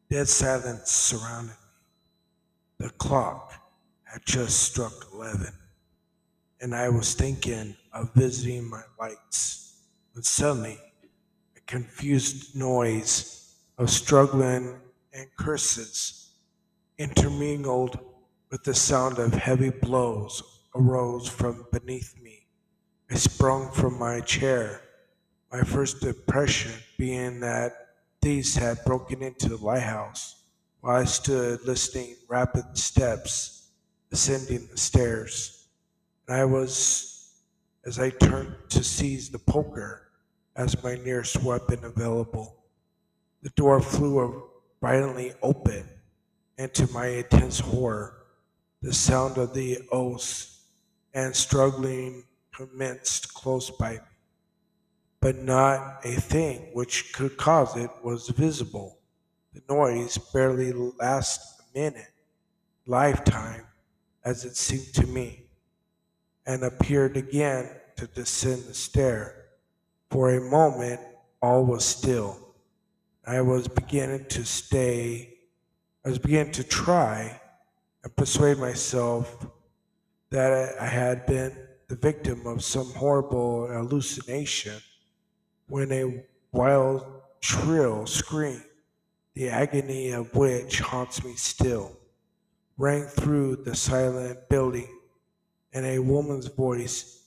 Dead 0.09 0.29
silence 0.29 0.91
surrounded. 0.91 1.57
The 2.83 2.91
clock 2.91 3.53
had 4.03 4.23
just 4.27 4.59
struck 4.59 4.93
eleven 5.15 5.53
and 6.61 6.75
I 6.75 6.89
was 6.89 7.15
thinking 7.15 7.77
of 7.93 8.13
visiting 8.13 8.69
my 8.69 8.83
lights 8.99 9.85
when 10.13 10.25
suddenly 10.25 10.81
a 11.57 11.61
confused 11.61 12.57
noise 12.57 13.55
of 13.79 13.89
struggling 13.89 14.81
and 15.13 15.29
curses 15.39 16.33
intermingled 16.99 18.01
with 18.51 18.65
the 18.65 18.75
sound 18.75 19.21
of 19.21 19.33
heavy 19.33 19.71
blows 19.71 20.43
arose 20.75 21.29
from 21.29 21.65
beneath 21.71 22.21
me. 22.21 22.49
I 23.09 23.15
sprung 23.15 23.71
from 23.71 23.97
my 23.97 24.23
chair, 24.23 24.81
my 25.53 25.63
first 25.63 26.03
impression 26.03 26.73
being 26.99 27.39
that 27.41 27.75
thieves 28.21 28.57
had 28.57 28.85
broken 28.85 29.23
into 29.23 29.51
the 29.51 29.65
lighthouse 29.65 30.42
while 30.83 30.97
I 31.01 31.05
stood 31.05 31.65
listening 31.65 32.17
rapid 32.29 32.77
steps 32.77 33.71
ascending 34.11 34.69
the 34.71 34.77
stairs. 34.77 35.69
And 36.27 36.37
I 36.37 36.45
was, 36.45 37.31
as 37.87 38.01
I 38.01 38.11
turned 38.11 38.57
to 38.71 38.83
seize 38.83 39.31
the 39.31 39.39
poker 39.39 40.09
as 40.57 40.83
my 40.83 40.97
nearest 40.97 41.41
weapon 41.43 41.85
available, 41.85 42.65
the 43.43 43.51
door 43.51 43.81
flew 43.81 44.43
violently 44.81 45.33
open, 45.41 45.85
and 46.59 46.75
to 46.75 46.93
my 46.93 47.07
intense 47.07 47.61
horror, 47.61 48.25
the 48.83 48.93
sound 48.93 49.39
of 49.39 49.55
the 49.55 49.79
oaths 49.93 50.65
and 51.15 51.35
struggling 51.35 52.25
commenced 52.53 53.33
close 53.33 53.71
by 53.71 53.93
me. 53.93 53.99
But 55.21 55.37
not 55.37 56.05
a 56.05 56.15
thing 56.15 56.71
which 56.73 57.13
could 57.13 57.37
cause 57.37 57.77
it 57.77 57.91
was 58.03 58.29
visible. 58.31 58.99
The 59.55 59.63
noise 59.69 60.19
barely 60.33 60.73
lasted 60.73 61.63
a 61.63 61.79
minute, 61.79 62.13
lifetime, 62.87 63.67
as 64.25 64.45
it 64.45 64.57
seemed 64.57 64.95
to 64.95 65.07
me 65.07 65.47
and 66.47 66.65
appeared 66.65 67.17
again 67.17 67.69
to 67.97 68.07
descend 68.07 68.65
the 68.65 68.75
stair. 68.75 69.45
For 70.11 70.31
a 70.35 70.41
moment, 70.41 71.01
all 71.41 71.65
was 71.65 71.85
still. 71.85 72.39
I 73.27 73.41
was 73.41 73.69
beginning 73.69 74.27
to 74.31 74.45
stay, 74.45 75.35
I 76.05 76.09
was 76.09 76.19
beginning 76.19 76.53
to 76.55 76.65
try 76.65 77.41
and 78.03 78.17
persuade 78.17 78.59
myself 78.59 79.47
that 80.31 80.81
I 80.81 80.87
had 80.87 81.27
been 81.27 81.57
the 81.89 81.97
victim 81.97 82.47
of 82.47 82.65
some 82.65 82.91
horrible 82.93 83.69
hallucination 83.69 84.81
when 85.69 85.93
a 85.93 86.25
wild, 86.53 87.05
shrill 87.41 88.07
scream, 88.07 88.63
the 89.35 89.49
agony 89.49 90.11
of 90.11 90.35
which 90.35 90.81
haunts 90.81 91.25
me 91.25 91.35
still, 91.35 91.97
rang 92.77 93.05
through 93.05 93.57
the 93.57 93.75
silent 93.75 94.49
building 94.49 94.89
and 95.73 95.87
a 95.87 95.99
woman's 95.99 96.49
voice 96.49 97.23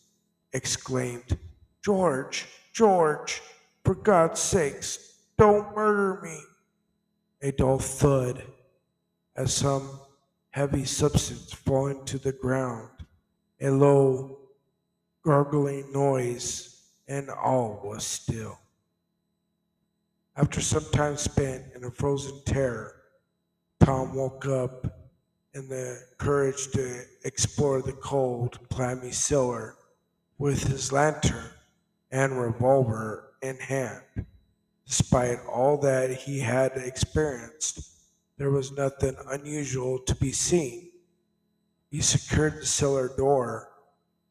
exclaimed, 0.53 1.37
George, 1.83 2.45
George, 2.73 3.41
for 3.83 3.95
God's 3.95 4.39
sakes, 4.39 5.17
don't 5.37 5.75
murder 5.75 6.21
me. 6.21 6.39
A 7.41 7.51
dull 7.51 7.79
thud 7.79 8.43
as 9.35 9.53
some 9.53 9.99
heavy 10.51 10.85
substance 10.85 11.53
falling 11.53 12.05
to 12.05 12.17
the 12.17 12.31
ground 12.31 12.89
a 13.61 13.69
low 13.69 14.37
gurgling 15.23 15.91
noise, 15.91 16.81
and 17.07 17.29
all 17.29 17.81
was 17.83 18.03
still. 18.03 18.59
After 20.37 20.59
some 20.59 20.83
time 20.91 21.15
spent 21.15 21.63
in 21.75 21.85
a 21.85 21.91
frozen 21.91 22.41
terror, 22.45 22.93
Tom 23.79 24.13
woke 24.13 24.45
up 24.45 24.85
in 25.53 25.69
the 25.69 25.97
courage 26.17 26.71
to 26.73 27.03
explore 27.23 27.81
the 27.81 27.93
cold, 27.93 28.59
clammy 28.69 29.11
cellar 29.11 29.77
with 30.37 30.63
his 30.63 30.91
lantern 30.91 31.51
and 32.11 32.37
revolver 32.37 33.31
in 33.41 33.55
hand. 33.57 34.25
Despite 34.85 35.39
all 35.45 35.77
that 35.77 36.11
he 36.11 36.39
had 36.39 36.73
experienced, 36.75 37.79
there 38.37 38.51
was 38.51 38.73
nothing 38.73 39.15
unusual 39.29 39.99
to 39.99 40.15
be 40.15 40.33
seen. 40.33 40.91
He 41.89 42.01
secured 42.01 42.61
the 42.61 42.65
cellar 42.65 43.09
door 43.15 43.69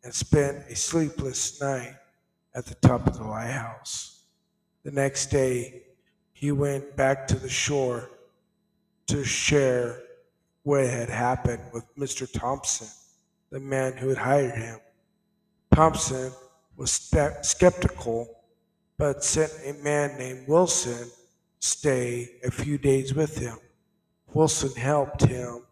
and 0.02 0.12
spent 0.12 0.66
a 0.68 0.76
sleepless 0.76 1.59
night 1.62 1.94
at 2.55 2.66
the 2.66 2.74
top 2.74 3.07
of 3.07 3.16
the 3.16 3.24
lighthouse. 3.24 4.24
The 4.84 4.90
next 4.92 5.30
day, 5.30 5.80
he 6.45 6.53
went 6.53 6.95
back 6.95 7.26
to 7.26 7.38
the 7.38 7.49
shore 7.49 8.11
to 9.07 9.24
share 9.24 9.99
what 10.62 10.84
had 10.84 11.09
happened 11.09 11.62
with 11.72 11.84
Mr. 11.97 12.30
Thompson, 12.30 12.86
the 13.49 13.59
man 13.59 13.97
who 13.97 14.11
had 14.11 14.18
hired 14.18 14.55
him. 14.55 14.78
Thompson 15.74 16.30
was 16.76 16.92
skeptical, 17.40 18.28
but 18.99 19.24
sent 19.24 19.53
a 19.64 19.72
man 19.82 20.18
named 20.18 20.47
Wilson 20.47 21.09
stay 21.61 22.32
a 22.45 22.51
few 22.51 22.76
days 22.76 23.14
with 23.14 23.38
him. 23.38 23.57
Wilson 24.34 24.78
helped 24.78 25.22
him 25.22 25.62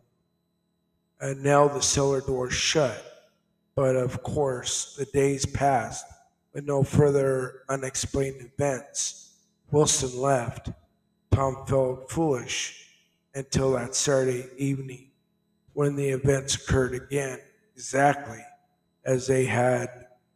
and 1.20 1.42
nail 1.42 1.68
the 1.68 1.82
cellar 1.82 2.22
door 2.22 2.48
shut. 2.48 3.28
But 3.74 3.94
of 3.94 4.22
course, 4.22 4.96
the 4.96 5.04
days 5.04 5.44
passed 5.44 6.06
with 6.54 6.64
no 6.64 6.82
further 6.82 7.60
unexplained 7.68 8.50
events. 8.56 9.31
Wilson 9.72 10.20
left. 10.20 10.68
Tom 11.30 11.64
felt 11.66 12.10
foolish 12.10 12.90
until 13.34 13.72
that 13.72 13.94
Saturday 13.94 14.44
evening 14.58 15.10
when 15.72 15.96
the 15.96 16.10
events 16.10 16.54
occurred 16.54 16.94
again, 16.94 17.38
exactly 17.74 18.44
as 19.06 19.26
they 19.26 19.46
had 19.46 19.88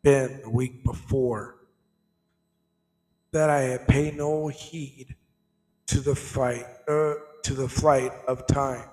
been 0.03 0.41
the 0.43 0.49
week 0.49 0.82
before. 0.82 1.57
That 3.32 3.51
I 3.51 3.61
had 3.61 3.87
paid 3.87 4.16
no 4.16 4.49
heed 4.49 5.14
to 5.89 6.01
the 6.01 6.14
fight, 6.14 6.64
uh, 6.89 7.14
to 7.43 7.53
the 7.55 7.68
flight 7.68 8.12
of 8.26 8.47
time 8.47 8.89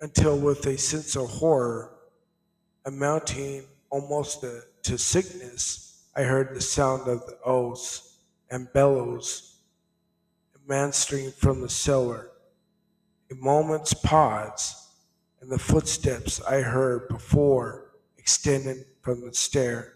until 0.00 0.38
with 0.38 0.66
a 0.66 0.78
sense 0.78 1.16
of 1.16 1.28
horror 1.28 1.92
amounting 2.86 3.64
almost 3.90 4.40
to, 4.40 4.62
to 4.84 4.96
sickness, 4.96 6.04
I 6.16 6.22
heard 6.22 6.54
the 6.54 6.62
sound 6.62 7.08
of 7.08 7.26
the 7.26 7.38
oaths 7.44 8.15
and 8.50 8.72
bellows 8.72 9.56
a 10.54 10.72
emanating 10.72 11.30
from 11.32 11.60
the 11.60 11.68
cellar. 11.68 12.30
A 13.30 13.34
moment's 13.34 13.92
pause, 13.92 14.88
and 15.40 15.50
the 15.50 15.58
footsteps 15.58 16.40
I 16.42 16.60
heard 16.60 17.08
before 17.08 17.92
extended 18.18 18.84
from 19.02 19.20
the 19.20 19.34
stair, 19.34 19.94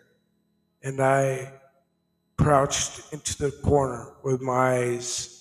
and 0.82 1.00
I 1.00 1.52
crouched 2.36 3.12
into 3.12 3.36
the 3.36 3.50
corner 3.50 4.14
with 4.22 4.40
my 4.40 4.78
eyes 4.78 5.40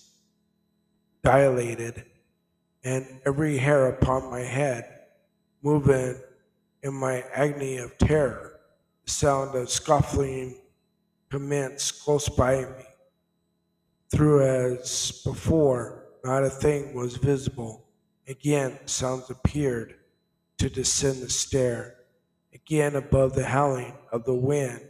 dilated 1.23 2.05
and 2.83 3.05
every 3.25 3.57
hair 3.57 3.87
upon 3.87 4.29
my 4.29 4.41
head 4.41 4.85
moving 5.61 6.15
in 6.83 6.93
my 6.93 7.23
agony 7.33 7.77
of 7.77 7.97
terror. 7.97 8.59
The 9.05 9.11
sound 9.11 9.55
of 9.55 9.69
scuffling 9.69 10.57
commenced 11.29 12.03
close 12.03 12.29
by 12.29 12.61
me. 12.61 12.85
Through 14.11 14.43
as 14.43 15.21
before, 15.23 16.05
not 16.23 16.43
a 16.43 16.49
thing 16.49 16.93
was 16.95 17.17
visible. 17.17 17.85
Again, 18.27 18.79
sounds 18.85 19.29
appeared 19.29 19.95
to 20.57 20.69
descend 20.69 21.21
the 21.21 21.29
stair. 21.29 21.95
Again, 22.53 22.95
above 22.95 23.33
the 23.33 23.45
howling 23.45 23.93
of 24.11 24.25
the 24.25 24.35
wind 24.35 24.81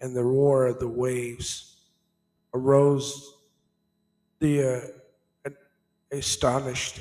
and 0.00 0.14
the 0.14 0.24
roar 0.24 0.66
of 0.66 0.78
the 0.78 0.88
waves, 0.88 1.76
arose 2.54 3.34
the 4.38 4.92
uh, 5.46 5.50
astonished 6.12 7.00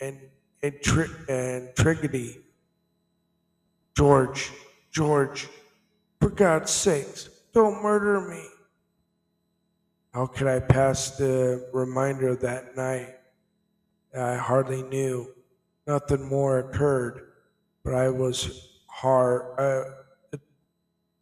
and 0.00 0.20
and, 0.62 0.74
and. 1.28 1.68
George, 3.96 4.52
George, 4.90 5.48
for 6.20 6.28
God's 6.28 6.70
sakes, 6.70 7.30
don't 7.54 7.82
murder 7.82 8.20
me. 8.28 8.44
How 10.16 10.24
could 10.24 10.46
I 10.46 10.60
pass 10.60 11.10
the 11.10 11.68
reminder 11.74 12.28
of 12.28 12.40
that 12.40 12.74
night? 12.74 13.16
I 14.18 14.36
hardly 14.36 14.82
knew. 14.82 15.34
Nothing 15.86 16.24
more 16.26 16.58
occurred, 16.58 17.32
but 17.84 17.92
I 17.92 18.08
was 18.08 18.78
hard. 18.86 19.60
Uh, 19.60 19.90
it, 20.32 20.40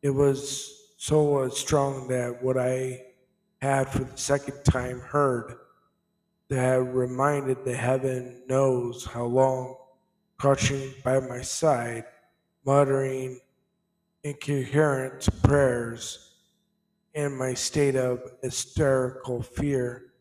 it 0.01 0.11
was 0.11 0.93
so 0.97 1.39
uh, 1.39 1.51
strong 1.51 2.07
that 2.07 2.41
what 2.41 2.57
I 2.57 3.03
had 3.61 3.89
for 3.89 4.05
the 4.05 4.17
second 4.17 4.63
time 4.63 5.01
heard 5.01 5.57
that 6.49 6.77
reminded 6.77 7.65
the 7.65 7.75
heaven 7.75 8.43
knows 8.49 9.05
how 9.07 9.25
long, 9.25 9.75
crouching 10.39 10.95
by 11.03 11.19
my 11.19 11.41
side, 11.41 12.05
muttering 12.65 13.41
incoherent 14.23 15.29
prayers 15.43 16.34
in 17.15 17.37
my 17.37 17.55
state 17.55 17.95
of 17.95 18.21
hysterical 18.43 19.43
fear, 19.43 20.13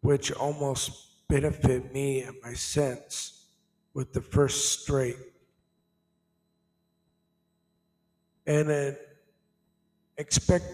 which 0.00 0.32
almost 0.32 1.26
benefit 1.28 1.92
me 1.92 2.22
and 2.22 2.36
my 2.42 2.54
sense 2.54 3.46
with 3.92 4.12
the 4.12 4.20
first 4.20 4.82
straight. 4.82 5.16
And 8.46 8.70
an 8.70 8.96
expect 10.16 10.64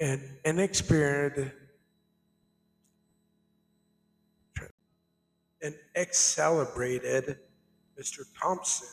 an 0.00 0.38
inexperienced 0.44 1.52
and 5.62 5.74
ex-celebrated 5.94 7.38
Mr. 7.98 8.24
Thompson 8.38 8.88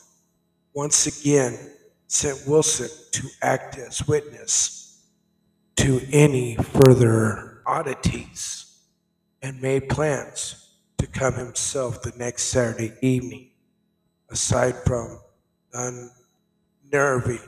once 0.72 1.06
again 1.06 1.58
sent 2.06 2.46
Wilson 2.46 2.88
to 3.12 3.28
act 3.42 3.78
as 3.78 4.06
witness 4.06 5.02
to 5.76 6.00
any 6.12 6.56
further 6.56 7.62
oddities 7.66 8.78
and 9.42 9.60
made 9.60 9.88
plans 9.88 10.74
to 10.98 11.06
come 11.06 11.34
himself 11.34 12.02
the 12.02 12.12
next 12.16 12.44
Saturday 12.44 12.92
evening, 13.02 13.50
aside 14.30 14.74
from 14.86 15.18
the 15.70 16.10
unnerving 16.92 17.40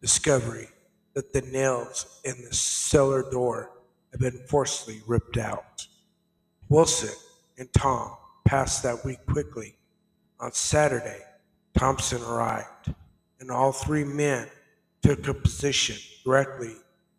discovery 0.00 0.68
that 1.14 1.32
the 1.32 1.42
nails 1.42 2.20
in 2.24 2.34
the 2.44 2.54
cellar 2.54 3.28
door 3.30 3.70
had 4.10 4.20
been 4.20 4.40
forcibly 4.48 5.00
ripped 5.06 5.36
out. 5.36 5.86
Wilson 6.68 7.14
and 7.58 7.72
Tom 7.72 8.12
passed 8.44 8.82
that 8.82 9.04
week 9.04 9.24
quickly. 9.26 9.76
On 10.40 10.52
Saturday, 10.52 11.20
Thompson 11.76 12.22
arrived, 12.22 12.94
and 13.44 13.50
all 13.50 13.72
three 13.72 14.04
men 14.04 14.48
took 15.02 15.28
a 15.28 15.34
position 15.34 15.96
directly 16.24 16.72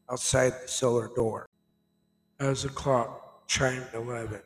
outside 0.10 0.54
the 0.54 0.68
cellar 0.68 1.08
door. 1.16 1.48
As 2.40 2.64
the 2.64 2.70
clock 2.70 3.48
chimed 3.48 3.86
11, 3.94 4.42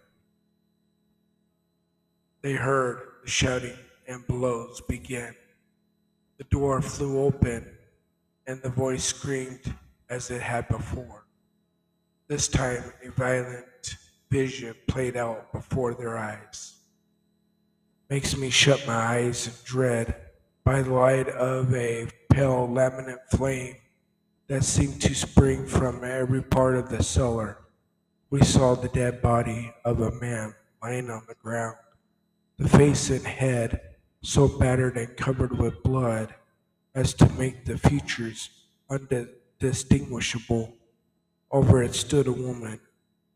they 2.42 2.52
heard 2.52 3.00
the 3.24 3.30
shouting 3.30 3.78
and 4.10 4.28
blows 4.28 4.82
begin. 4.90 5.34
The 6.38 6.44
door 6.46 6.82
flew 6.82 7.22
open, 7.22 7.66
and 8.46 8.62
the 8.62 8.70
voice 8.70 9.06
screamed 9.06 9.74
as 10.10 10.30
it 10.32 10.42
had 10.42 10.68
before. 10.68 11.28
This 12.28 12.50
time, 12.50 12.84
a 13.06 13.12
violent 13.12 13.96
vision 14.30 14.76
played 14.90 15.16
out 15.16 15.54
before 15.54 15.94
their 15.94 16.18
eyes. 16.18 16.76
Makes 18.10 18.36
me 18.36 18.50
shut 18.50 18.86
my 18.86 18.96
eyes 18.96 19.48
in 19.48 19.54
dread 19.64 20.29
by 20.64 20.82
the 20.82 20.94
light 20.94 21.28
of 21.30 21.74
a 21.74 22.08
pale 22.30 22.68
laminate 22.68 23.30
flame 23.32 23.76
that 24.48 24.64
seemed 24.64 25.02
to 25.02 25.14
spring 25.14 25.66
from 25.66 26.04
every 26.04 26.42
part 26.42 26.76
of 26.76 26.90
the 26.90 27.04
cellar. 27.04 27.58
We 28.30 28.42
saw 28.42 28.76
the 28.76 28.90
dead 28.90 29.22
body 29.22 29.74
of 29.86 30.02
a 30.02 30.12
man 30.12 30.54
lying 30.82 31.10
on 31.10 31.24
the 31.28 31.36
ground, 31.36 31.76
the 32.58 32.70
face 32.70 33.10
and 33.10 33.26
head 33.26 33.82
so 34.22 34.48
battered 34.48 34.98
and 34.98 35.16
covered 35.16 35.58
with 35.58 35.84
blood 35.84 36.34
as 36.96 37.14
to 37.16 37.30
make 37.34 37.66
the 37.66 37.78
features 37.78 38.50
undistinguishable. 38.90 40.76
Over 41.52 41.84
it 41.84 41.96
stood 41.96 42.28
a 42.28 42.32
woman 42.32 42.80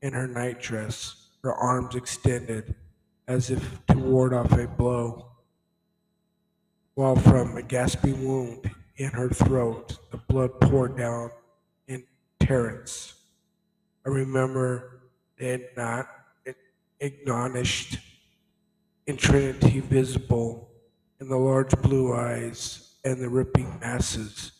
in 0.02 0.14
her 0.14 0.28
nightdress, 0.28 1.30
her 1.44 1.54
arms 1.54 1.96
extended 1.96 2.76
as 3.28 3.50
if 3.50 3.86
to 3.88 3.98
ward 3.98 4.34
off 4.34 4.52
a 4.52 4.68
blow. 4.68 5.33
While 6.96 7.16
from 7.16 7.58
a 7.58 7.62
gasping 7.62 8.28
wound 8.28 8.70
in 8.98 9.10
her 9.10 9.30
throat, 9.30 9.98
the 10.12 10.18
blood 10.18 10.60
poured 10.62 10.96
down 10.96 11.32
in 11.88 12.04
torrents. 12.40 13.16
I 14.06 14.10
remember 14.10 15.02
they 15.38 15.70
not 15.76 16.08
acknowledged 17.00 18.00
in 19.08 19.18
Trinity 19.18 19.80
visible 19.80 20.70
in 21.20 21.28
the 21.28 21.38
large 21.38 21.72
blue 21.82 22.14
eyes 22.14 22.96
and 23.04 23.20
the 23.20 23.30
ripping 23.30 23.80
masses 23.82 24.52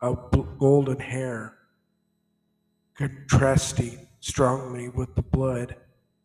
of 0.00 0.30
golden 0.58 1.00
hair, 1.00 1.54
contrasting 2.94 4.06
strongly 4.20 4.88
with 4.90 5.14
the 5.14 5.22
blood 5.22 5.74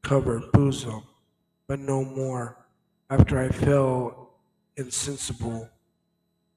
covered 0.04 0.52
bosom, 0.52 1.04
but 1.68 1.80
no 1.80 2.04
more. 2.04 2.58
After 3.10 3.40
I 3.40 3.50
fell 3.50 4.23
insensible, 4.78 5.70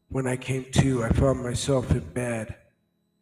when 0.09 0.27
I 0.27 0.37
came 0.37 0.67
to, 0.73 1.05
I 1.05 1.11
found 1.11 1.43
myself 1.43 1.91
in 1.91 2.01
bed, 2.01 2.55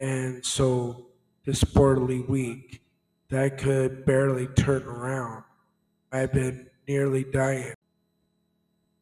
and 0.00 0.44
so 0.44 1.06
disorderly 1.44 2.20
weak 2.20 2.82
that 3.30 3.42
I 3.42 3.48
could 3.48 4.04
barely 4.04 4.46
turn 4.48 4.82
around. 4.82 5.44
I 6.12 6.18
had 6.18 6.32
been 6.32 6.68
nearly 6.86 7.24
dying. 7.24 7.74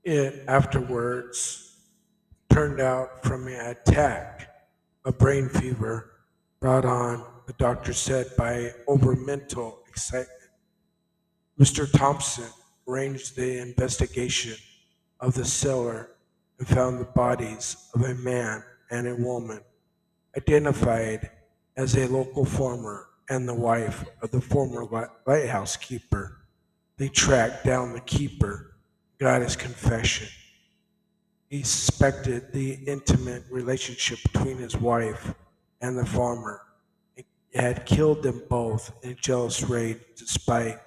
It 0.04 0.44
afterwards 0.48 1.76
turned 2.50 2.80
out 2.80 3.22
from 3.22 3.46
an 3.46 3.66
attack, 3.66 4.48
a 5.04 5.12
brain 5.12 5.48
fever 5.48 6.12
brought 6.60 6.84
on, 6.84 7.24
the 7.46 7.52
doctor 7.54 7.92
said, 7.92 8.26
by 8.36 8.72
over 8.86 9.16
mental 9.16 9.80
excitement. 9.88 10.28
Mr. 11.58 11.90
Thompson 11.90 12.48
arranged 12.88 13.36
the 13.36 13.60
investigation 13.60 14.56
of 15.22 15.34
the 15.34 15.44
cellar 15.44 16.10
and 16.58 16.68
found 16.68 17.00
the 17.00 17.04
bodies 17.04 17.88
of 17.94 18.02
a 18.02 18.14
man 18.16 18.62
and 18.90 19.06
a 19.06 19.14
woman, 19.14 19.60
identified 20.36 21.30
as 21.76 21.96
a 21.96 22.06
local 22.08 22.44
farmer 22.44 23.06
and 23.30 23.48
the 23.48 23.54
wife 23.54 24.04
of 24.20 24.30
the 24.32 24.40
former 24.40 24.84
lighthouse 25.26 25.76
keeper. 25.76 26.42
They 26.98 27.08
tracked 27.08 27.64
down 27.64 27.92
the 27.92 28.00
keeper, 28.00 28.76
got 29.18 29.42
his 29.42 29.56
confession. 29.56 30.28
He 31.48 31.62
suspected 31.62 32.52
the 32.52 32.74
intimate 32.86 33.44
relationship 33.50 34.18
between 34.32 34.58
his 34.58 34.76
wife 34.76 35.34
and 35.80 35.96
the 35.96 36.04
farmer. 36.04 36.60
It 37.16 37.26
had 37.54 37.86
killed 37.86 38.22
them 38.22 38.42
both 38.48 38.92
in 39.02 39.12
a 39.12 39.14
jealous 39.14 39.62
rage 39.62 39.98
despite 40.16 40.78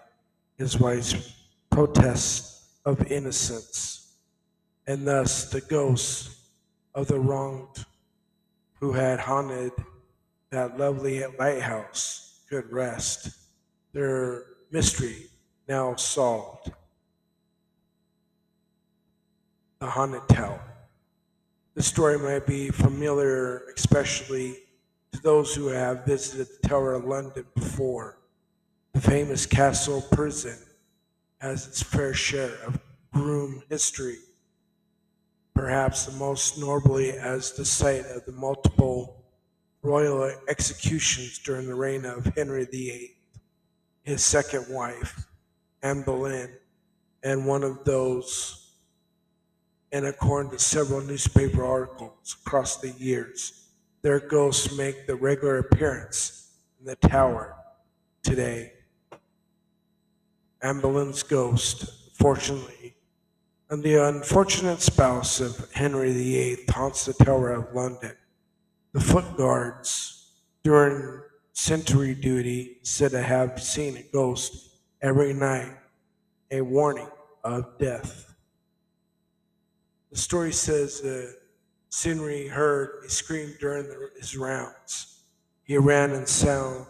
his 0.58 0.80
wife's 0.80 1.34
protests 1.70 2.80
of 2.86 3.12
innocence. 3.12 4.05
And 4.88 5.08
thus 5.08 5.50
the 5.50 5.62
ghosts 5.62 6.36
of 6.94 7.08
the 7.08 7.20
wronged 7.20 7.86
who 8.80 8.94
had 8.94 9.20
haunted 9.20 9.72
that 10.52 10.78
lovely 10.78 11.24
lighthouse 11.40 12.40
could 12.50 12.72
rest. 12.72 13.30
Their 13.94 14.46
mystery 14.72 15.28
now 15.68 15.96
solved. 15.96 16.72
The 19.80 19.88
Haunted 19.88 20.28
Tower. 20.30 20.62
The 21.74 21.84
story 21.84 22.18
might 22.18 22.46
be 22.46 22.70
familiar, 22.70 23.64
especially 23.76 24.60
to 25.12 25.22
those 25.22 25.54
who 25.54 25.68
have 25.68 26.06
visited 26.06 26.48
the 26.48 26.68
Tower 26.68 26.94
of 26.94 27.06
London 27.06 27.46
before. 27.56 28.20
The 28.94 29.02
famous 29.02 29.46
castle 29.46 30.02
prison 30.12 30.58
has 31.40 31.68
its 31.68 31.84
fair 31.84 32.14
share 32.14 32.56
of 32.66 32.80
groom 33.12 33.62
history, 33.70 34.20
perhaps 35.56 36.06
the 36.06 36.12
most 36.12 36.60
notably 36.60 37.12
as 37.12 37.54
the 37.54 37.66
site 37.66 38.06
of 38.08 38.26
the 38.26 38.32
multiple 38.34 39.24
royal 39.82 40.32
executions 40.50 41.40
during 41.40 41.66
the 41.66 41.74
reign 41.74 42.06
of 42.06 42.26
Henry 42.36 42.66
VIII, 42.66 43.16
his 44.04 44.24
second 44.24 44.66
wife, 44.70 45.26
Anne 45.82 46.04
Boleyn, 46.04 46.50
and 47.24 47.46
one 47.46 47.64
of 47.64 47.86
those, 47.86 48.74
and 49.92 50.06
according 50.06 50.52
to 50.52 50.60
several 50.60 51.02
newspaper 51.02 51.64
articles 51.64 52.36
across 52.46 52.78
the 52.78 52.92
years, 52.92 53.70
their 54.02 54.20
ghosts 54.20 54.76
make 54.78 55.08
the 55.08 55.16
regular 55.16 55.60
appearance 55.60 56.52
in 56.80 56.86
the 56.86 56.96
tower 56.98 57.56
today. 58.24 58.74
Anne 60.62 60.82
Boleyn's 60.82 61.24
ghost, 61.24 62.14
fortunately, 62.14 62.95
and 63.76 63.84
the 63.84 64.08
unfortunate 64.08 64.80
spouse 64.80 65.42
of 65.42 65.70
Henry 65.74 66.14
VIII 66.14 66.60
haunts 66.70 67.08
the 67.08 67.26
Tower 67.26 67.52
of 67.52 67.76
London. 67.76 68.16
The 68.94 69.02
foot 69.02 69.36
guards 69.36 70.32
during 70.64 71.22
sentry 71.52 72.16
duty 72.16 72.78
said 72.84 73.12
to 73.12 73.22
have 73.22 73.62
seen 73.62 73.98
a 73.98 74.04
ghost 74.14 74.78
every 75.02 75.34
night, 75.34 75.76
a 76.52 76.62
warning 76.62 77.10
of 77.44 77.78
death. 77.78 78.34
The 80.10 80.20
story 80.20 80.54
says 80.54 81.02
that 81.02 81.36
Sinri 81.92 82.50
heard 82.50 83.04
a 83.06 83.10
scream 83.10 83.56
during 83.60 83.90
the, 83.90 84.10
his 84.18 84.38
rounds. 84.38 85.20
He 85.66 85.78
ran 85.78 86.12
and 86.12 86.30
sound 86.30 86.86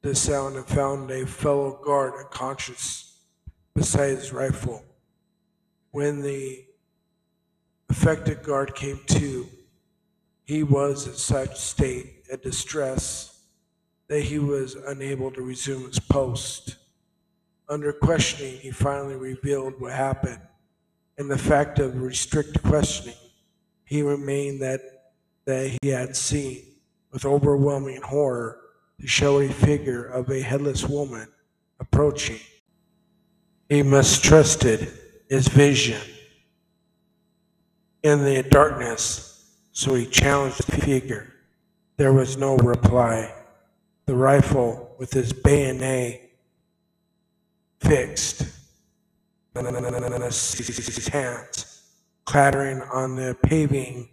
the 0.00 0.14
sound 0.14 0.56
and 0.56 0.64
found 0.64 1.10
a 1.10 1.26
fellow 1.26 1.78
guard 1.84 2.14
unconscious 2.18 3.18
beside 3.74 4.16
his 4.16 4.32
rifle. 4.32 4.82
When 5.90 6.22
the 6.22 6.64
affected 7.88 8.42
guard 8.42 8.74
came 8.74 9.00
to, 9.06 9.48
he 10.44 10.62
was 10.62 11.06
in 11.06 11.14
such 11.14 11.58
state 11.58 12.24
of 12.30 12.42
distress 12.42 13.40
that 14.08 14.22
he 14.22 14.38
was 14.38 14.74
unable 14.74 15.30
to 15.30 15.42
resume 15.42 15.86
his 15.86 15.98
post. 15.98 16.76
Under 17.68 17.92
questioning, 17.92 18.56
he 18.58 18.70
finally 18.70 19.16
revealed 19.16 19.74
what 19.78 19.92
happened. 19.92 20.40
In 21.18 21.28
the 21.28 21.36
fact 21.36 21.78
of 21.78 22.00
restrict 22.00 22.62
questioning, 22.62 23.16
he 23.84 24.02
remained 24.02 24.62
that, 24.62 24.80
that 25.44 25.76
he 25.82 25.88
had 25.88 26.16
seen, 26.16 26.64
with 27.12 27.24
overwhelming 27.24 28.00
horror, 28.02 28.60
the 28.98 29.06
showy 29.06 29.48
figure 29.48 30.04
of 30.04 30.30
a 30.30 30.40
headless 30.40 30.86
woman 30.86 31.28
approaching. 31.80 32.40
He 33.68 33.82
mistrusted 33.82 34.92
his 35.28 35.48
vision. 35.48 36.00
In 38.02 38.24
the 38.24 38.42
darkness, 38.42 39.54
so 39.72 39.94
he 39.94 40.06
challenged 40.06 40.66
the 40.66 40.80
figure. 40.80 41.32
There 41.96 42.12
was 42.12 42.36
no 42.36 42.56
reply. 42.56 43.34
The 44.06 44.14
rifle, 44.14 44.94
with 44.98 45.12
his 45.12 45.32
bayonet 45.32 46.30
fixed 47.80 48.48
his 49.54 51.08
hands, 51.08 51.82
clattering 52.24 52.82
on 52.82 53.16
the 53.16 53.36
paving. 53.42 54.08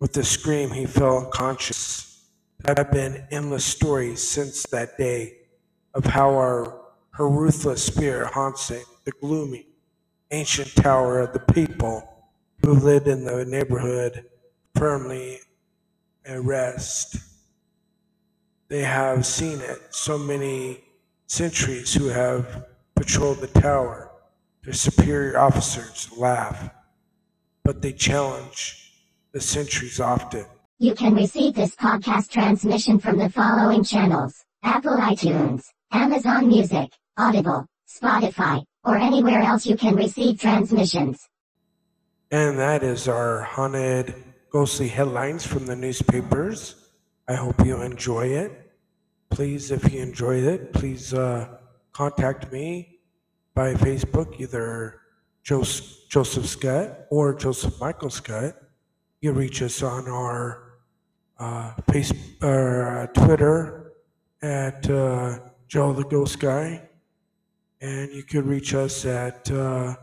With 0.00 0.16
a 0.16 0.24
scream, 0.24 0.70
he 0.70 0.86
fell 0.86 1.24
unconscious. 1.24 2.28
There 2.60 2.74
have 2.76 2.92
been 2.92 3.26
endless 3.30 3.64
stories 3.64 4.22
since 4.22 4.62
that 4.64 4.96
day 4.96 5.38
of 5.94 6.04
how 6.04 6.30
our, 6.30 6.80
her 7.12 7.28
ruthless 7.28 7.82
spirit 7.82 8.32
haunts 8.32 8.68
the 8.68 9.12
gloomy, 9.20 9.66
ancient 10.30 10.74
tower 10.74 11.20
of 11.20 11.32
the 11.32 11.52
people 11.52 12.28
who 12.64 12.72
lived 12.72 13.08
in 13.08 13.24
the 13.24 13.44
neighborhood 13.44 14.26
firmly 14.74 15.40
at 16.24 16.42
rest. 16.42 17.16
They 18.68 18.82
have 18.82 19.24
seen 19.24 19.60
it 19.60 19.78
so 19.90 20.18
many 20.18 20.84
centuries 21.26 21.94
who 21.94 22.08
have 22.08 22.66
patrolled 22.94 23.38
the 23.38 23.60
tower. 23.60 24.10
Their 24.64 24.74
superior 24.74 25.38
officers 25.38 26.10
laugh, 26.16 26.70
but 27.64 27.80
they 27.80 27.92
challenge 27.92 28.92
the 29.32 29.40
sentries 29.40 30.00
often. 30.00 30.44
You 30.78 30.94
can 30.94 31.14
receive 31.14 31.54
this 31.54 31.74
podcast 31.74 32.30
transmission 32.30 32.98
from 32.98 33.18
the 33.18 33.30
following 33.30 33.82
channels 33.82 34.44
Apple 34.62 34.96
iTunes, 34.96 35.70
Amazon 35.90 36.48
Music, 36.48 36.90
Audible, 37.16 37.66
Spotify, 37.88 38.64
or 38.88 38.96
anywhere 38.96 39.42
else 39.42 39.66
you 39.66 39.76
can 39.76 39.94
receive 39.94 40.40
transmissions. 40.40 41.28
And 42.30 42.58
that 42.58 42.82
is 42.82 43.06
our 43.06 43.42
haunted, 43.42 44.14
ghostly 44.50 44.88
headlines 44.88 45.46
from 45.46 45.66
the 45.66 45.76
newspapers. 45.76 46.90
I 47.28 47.34
hope 47.34 47.64
you 47.64 47.82
enjoy 47.82 48.28
it. 48.28 48.72
Please, 49.30 49.70
if 49.70 49.92
you 49.92 50.00
enjoyed 50.00 50.44
it, 50.44 50.72
please 50.72 51.12
uh, 51.12 51.58
contact 51.92 52.50
me 52.50 53.00
by 53.54 53.74
Facebook, 53.74 54.40
either 54.40 55.00
Joseph 55.42 56.46
Scott 56.46 57.00
or 57.10 57.34
Joseph 57.34 57.78
Michael 57.80 58.10
Scott. 58.10 58.54
You 59.20 59.32
reach 59.32 59.60
us 59.62 59.82
on 59.82 60.08
our 60.08 60.78
uh, 61.38 61.74
Facebook, 61.90 62.42
uh, 62.42 63.06
Twitter 63.08 63.92
at 64.42 64.88
uh, 64.88 65.38
Joe 65.66 65.92
the 65.92 66.04
Ghost 66.04 66.40
Guy, 66.40 66.87
and 67.80 68.12
you 68.12 68.22
could 68.22 68.46
reach 68.46 68.74
us 68.74 69.04
at 69.04 69.50
uh, 69.50 69.94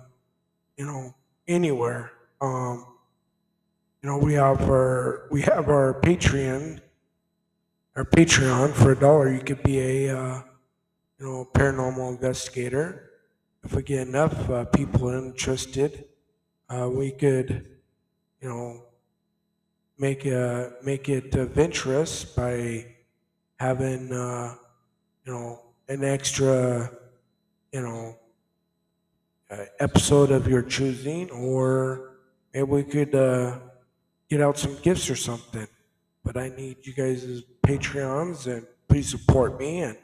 you 0.78 0.86
know 0.86 1.14
anywhere. 1.48 2.12
Um, 2.42 2.86
you 4.02 4.10
know, 4.10 4.18
we 4.18 4.34
have 4.36 4.62
our 4.70 5.28
we 5.32 5.42
have 5.42 5.68
our 5.70 6.00
Patreon, 6.02 6.80
our 7.96 8.06
Patreon 8.06 8.74
for 8.74 8.92
a 8.92 8.96
dollar. 9.00 9.34
You 9.34 9.40
could 9.40 9.64
be 9.64 9.80
a 9.80 10.18
uh, 10.18 10.42
you 11.20 11.26
know 11.26 11.50
paranormal 11.54 12.10
investigator. 12.12 13.12
If 13.64 13.74
we 13.74 13.82
get 13.82 14.08
enough 14.08 14.50
uh, 14.50 14.66
people 14.66 15.10
interested, 15.10 16.06
uh, 16.70 16.90
we 16.92 17.12
could 17.12 17.66
you 18.42 18.50
know 18.50 18.84
make 19.98 20.26
uh, 20.26 20.70
make 20.84 21.10
it 21.10 21.34
adventurous 21.36 22.26
by 22.26 22.86
having 23.60 24.12
uh, 24.12 24.56
you 25.26 25.34
know 25.34 25.62
an 25.88 26.04
extra 26.04 26.92
you 27.76 27.82
know 27.82 28.18
uh, 29.52 29.66
episode 29.80 30.32
of 30.32 30.48
your 30.48 30.62
choosing, 30.62 31.30
or 31.32 32.16
maybe 32.54 32.72
we 32.78 32.84
could 32.84 33.14
uh, 33.14 33.60
get 34.30 34.40
out 34.40 34.58
some 34.58 34.76
gifts 34.82 35.10
or 35.10 35.18
something. 35.18 35.68
But 36.24 36.38
I 36.38 36.48
need 36.50 36.78
you 36.88 36.94
guys' 36.94 37.26
as 37.26 37.44
Patreons, 37.68 38.48
and 38.48 38.66
please 38.88 39.10
support 39.10 39.60
me 39.60 39.82
and 39.82 39.98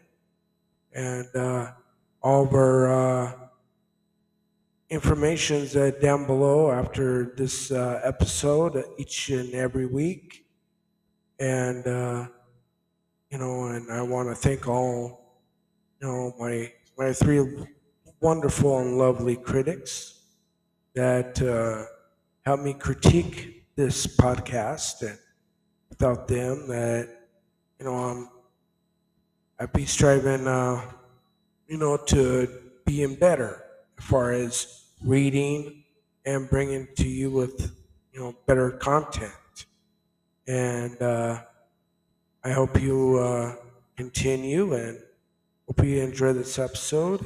and 0.93 1.27
uh, 1.33 1.71
all 2.21 2.43
of 2.43 2.53
our 2.53 2.79
uh, 2.91 3.31
information's 4.89 5.73
uh, 5.77 5.91
down 6.01 6.27
below 6.27 6.71
after 6.71 7.33
this 7.37 7.71
uh, 7.71 8.01
episode 8.03 8.83
each 8.97 9.29
and 9.29 9.53
every 9.53 9.85
week. 9.85 10.45
And, 11.39 11.85
you 13.31 13.37
know, 13.37 13.67
and 13.67 13.89
I 13.91 14.01
want 14.01 14.27
to 14.29 14.35
thank 14.35 14.67
all, 14.67 15.39
you 16.01 16.07
know, 16.07 16.35
my, 16.37 16.71
my 16.97 17.13
three 17.13 17.41
wonderful 18.19 18.79
and 18.79 18.97
lovely 18.97 19.35
critics 19.35 20.21
that 20.95 21.41
uh, 21.41 21.85
helped 22.45 22.63
me 22.63 22.73
critique 22.73 23.65
this 23.75 24.07
podcast. 24.07 25.01
And 25.07 25.17
without 25.89 26.27
them, 26.27 26.67
that, 26.67 27.09
you 27.79 27.85
know, 27.85 27.95
I'm, 27.95 28.29
I'd 29.59 29.73
be 29.73 29.85
striving, 29.85 30.47
uh, 30.47 30.81
you 31.67 31.77
know, 31.77 31.97
to 32.07 32.47
being 32.85 33.15
better 33.15 33.63
as 33.97 34.05
far 34.05 34.31
as 34.31 34.85
reading 35.03 35.83
and 36.25 36.49
bringing 36.49 36.87
to 36.97 37.07
you 37.07 37.31
with 37.31 37.75
you 38.13 38.19
know 38.19 38.35
better 38.45 38.71
content 38.71 39.31
and 40.47 41.01
uh, 41.01 41.41
i 42.43 42.51
hope 42.51 42.79
you 42.81 43.17
uh, 43.17 43.55
continue 43.95 44.73
and 44.73 44.99
hope 45.67 45.85
you 45.85 46.01
enjoy 46.01 46.33
this 46.33 46.57
episode 46.59 47.25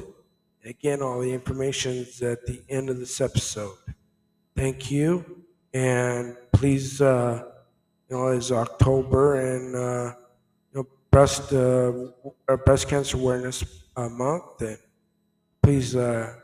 again 0.64 1.02
all 1.02 1.20
the 1.20 1.32
information 1.32 1.92
is 1.92 2.22
at 2.22 2.44
the 2.46 2.60
end 2.68 2.90
of 2.90 2.98
this 2.98 3.20
episode 3.20 3.76
thank 4.56 4.90
you 4.90 5.44
and 5.74 6.36
please 6.52 7.00
uh, 7.00 7.42
you 8.08 8.16
know 8.16 8.28
it's 8.28 8.50
october 8.50 9.36
and 9.36 9.74
uh, 9.76 10.14
you 10.72 10.80
know 10.80 10.86
breast 11.10 11.52
uh, 11.52 11.92
breast 12.64 12.88
cancer 12.88 13.16
awareness 13.16 13.64
uh, 13.96 14.08
month 14.08 14.60
and 14.60 14.78
please 15.62 15.96
uh, 15.96 16.34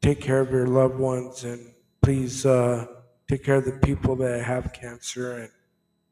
take 0.00 0.20
care 0.20 0.40
of 0.40 0.50
your 0.50 0.66
loved 0.66 0.98
ones 0.98 1.44
and 1.44 1.72
please 2.02 2.44
uh, 2.44 2.84
take 3.28 3.44
care 3.44 3.56
of 3.56 3.64
the 3.64 3.72
people 3.72 4.16
that 4.16 4.44
have 4.44 4.72
cancer 4.72 5.38
and 5.38 5.50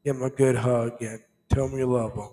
give 0.03 0.15
them 0.15 0.23
a 0.23 0.29
good 0.29 0.55
hug 0.55 1.01
and 1.01 1.19
tell 1.49 1.67
them 1.67 1.77
you 1.77 1.85
love 1.85 2.15
them. 2.15 2.29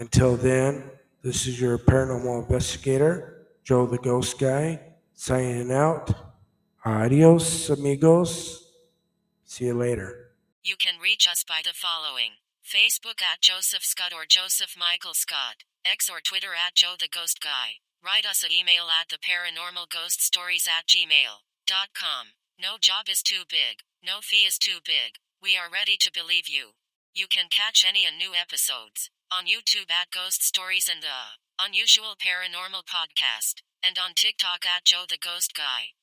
Until 0.00 0.36
then, 0.36 0.90
this 1.28 1.46
is 1.46 1.60
your 1.60 1.76
paranormal 1.76 2.40
investigator, 2.40 3.44
Joe 3.62 3.84
the 3.84 3.98
Ghost 3.98 4.38
Guy, 4.38 4.80
signing 5.12 5.70
out. 5.70 6.10
Adios, 6.86 7.68
amigos. 7.68 8.64
See 9.44 9.66
you 9.66 9.74
later. 9.74 10.32
You 10.64 10.76
can 10.80 10.98
reach 10.98 11.28
us 11.28 11.44
by 11.44 11.60
the 11.62 11.74
following 11.74 12.40
Facebook 12.64 13.20
at 13.20 13.42
Joseph 13.42 13.84
Scott 13.84 14.14
or 14.16 14.24
Joseph 14.26 14.72
Michael 14.72 15.12
Scott, 15.12 15.68
X 15.84 16.08
or 16.08 16.20
Twitter 16.24 16.56
at 16.56 16.74
Joe 16.74 16.94
the 16.98 17.12
Ghost 17.12 17.42
Guy. 17.42 17.84
Write 18.02 18.24
us 18.24 18.42
an 18.42 18.50
email 18.50 18.88
at 18.88 19.12
theparanormalghoststories 19.12 20.64
at 20.66 20.88
gmail.com. 20.88 22.26
No 22.58 22.80
job 22.80 23.04
is 23.10 23.22
too 23.22 23.44
big, 23.50 23.84
no 24.02 24.20
fee 24.22 24.48
is 24.48 24.56
too 24.56 24.80
big. 24.82 25.20
We 25.42 25.58
are 25.58 25.68
ready 25.68 25.98
to 26.00 26.10
believe 26.10 26.48
you. 26.48 26.72
You 27.12 27.26
can 27.28 27.52
catch 27.52 27.84
any 27.86 28.06
and 28.06 28.16
new 28.16 28.32
episodes 28.32 29.10
on 29.30 29.44
YouTube 29.44 29.90
at 29.90 30.10
Ghost 30.10 30.42
Stories 30.42 30.88
and 30.88 31.02
the 31.02 31.36
Unusual 31.60 32.16
Paranormal 32.16 32.84
Podcast, 32.88 33.60
and 33.82 33.98
on 33.98 34.14
TikTok 34.14 34.64
at 34.64 34.84
Joe 34.84 35.04
the 35.08 35.18
Ghost 35.20 35.54
Guy. 35.54 35.97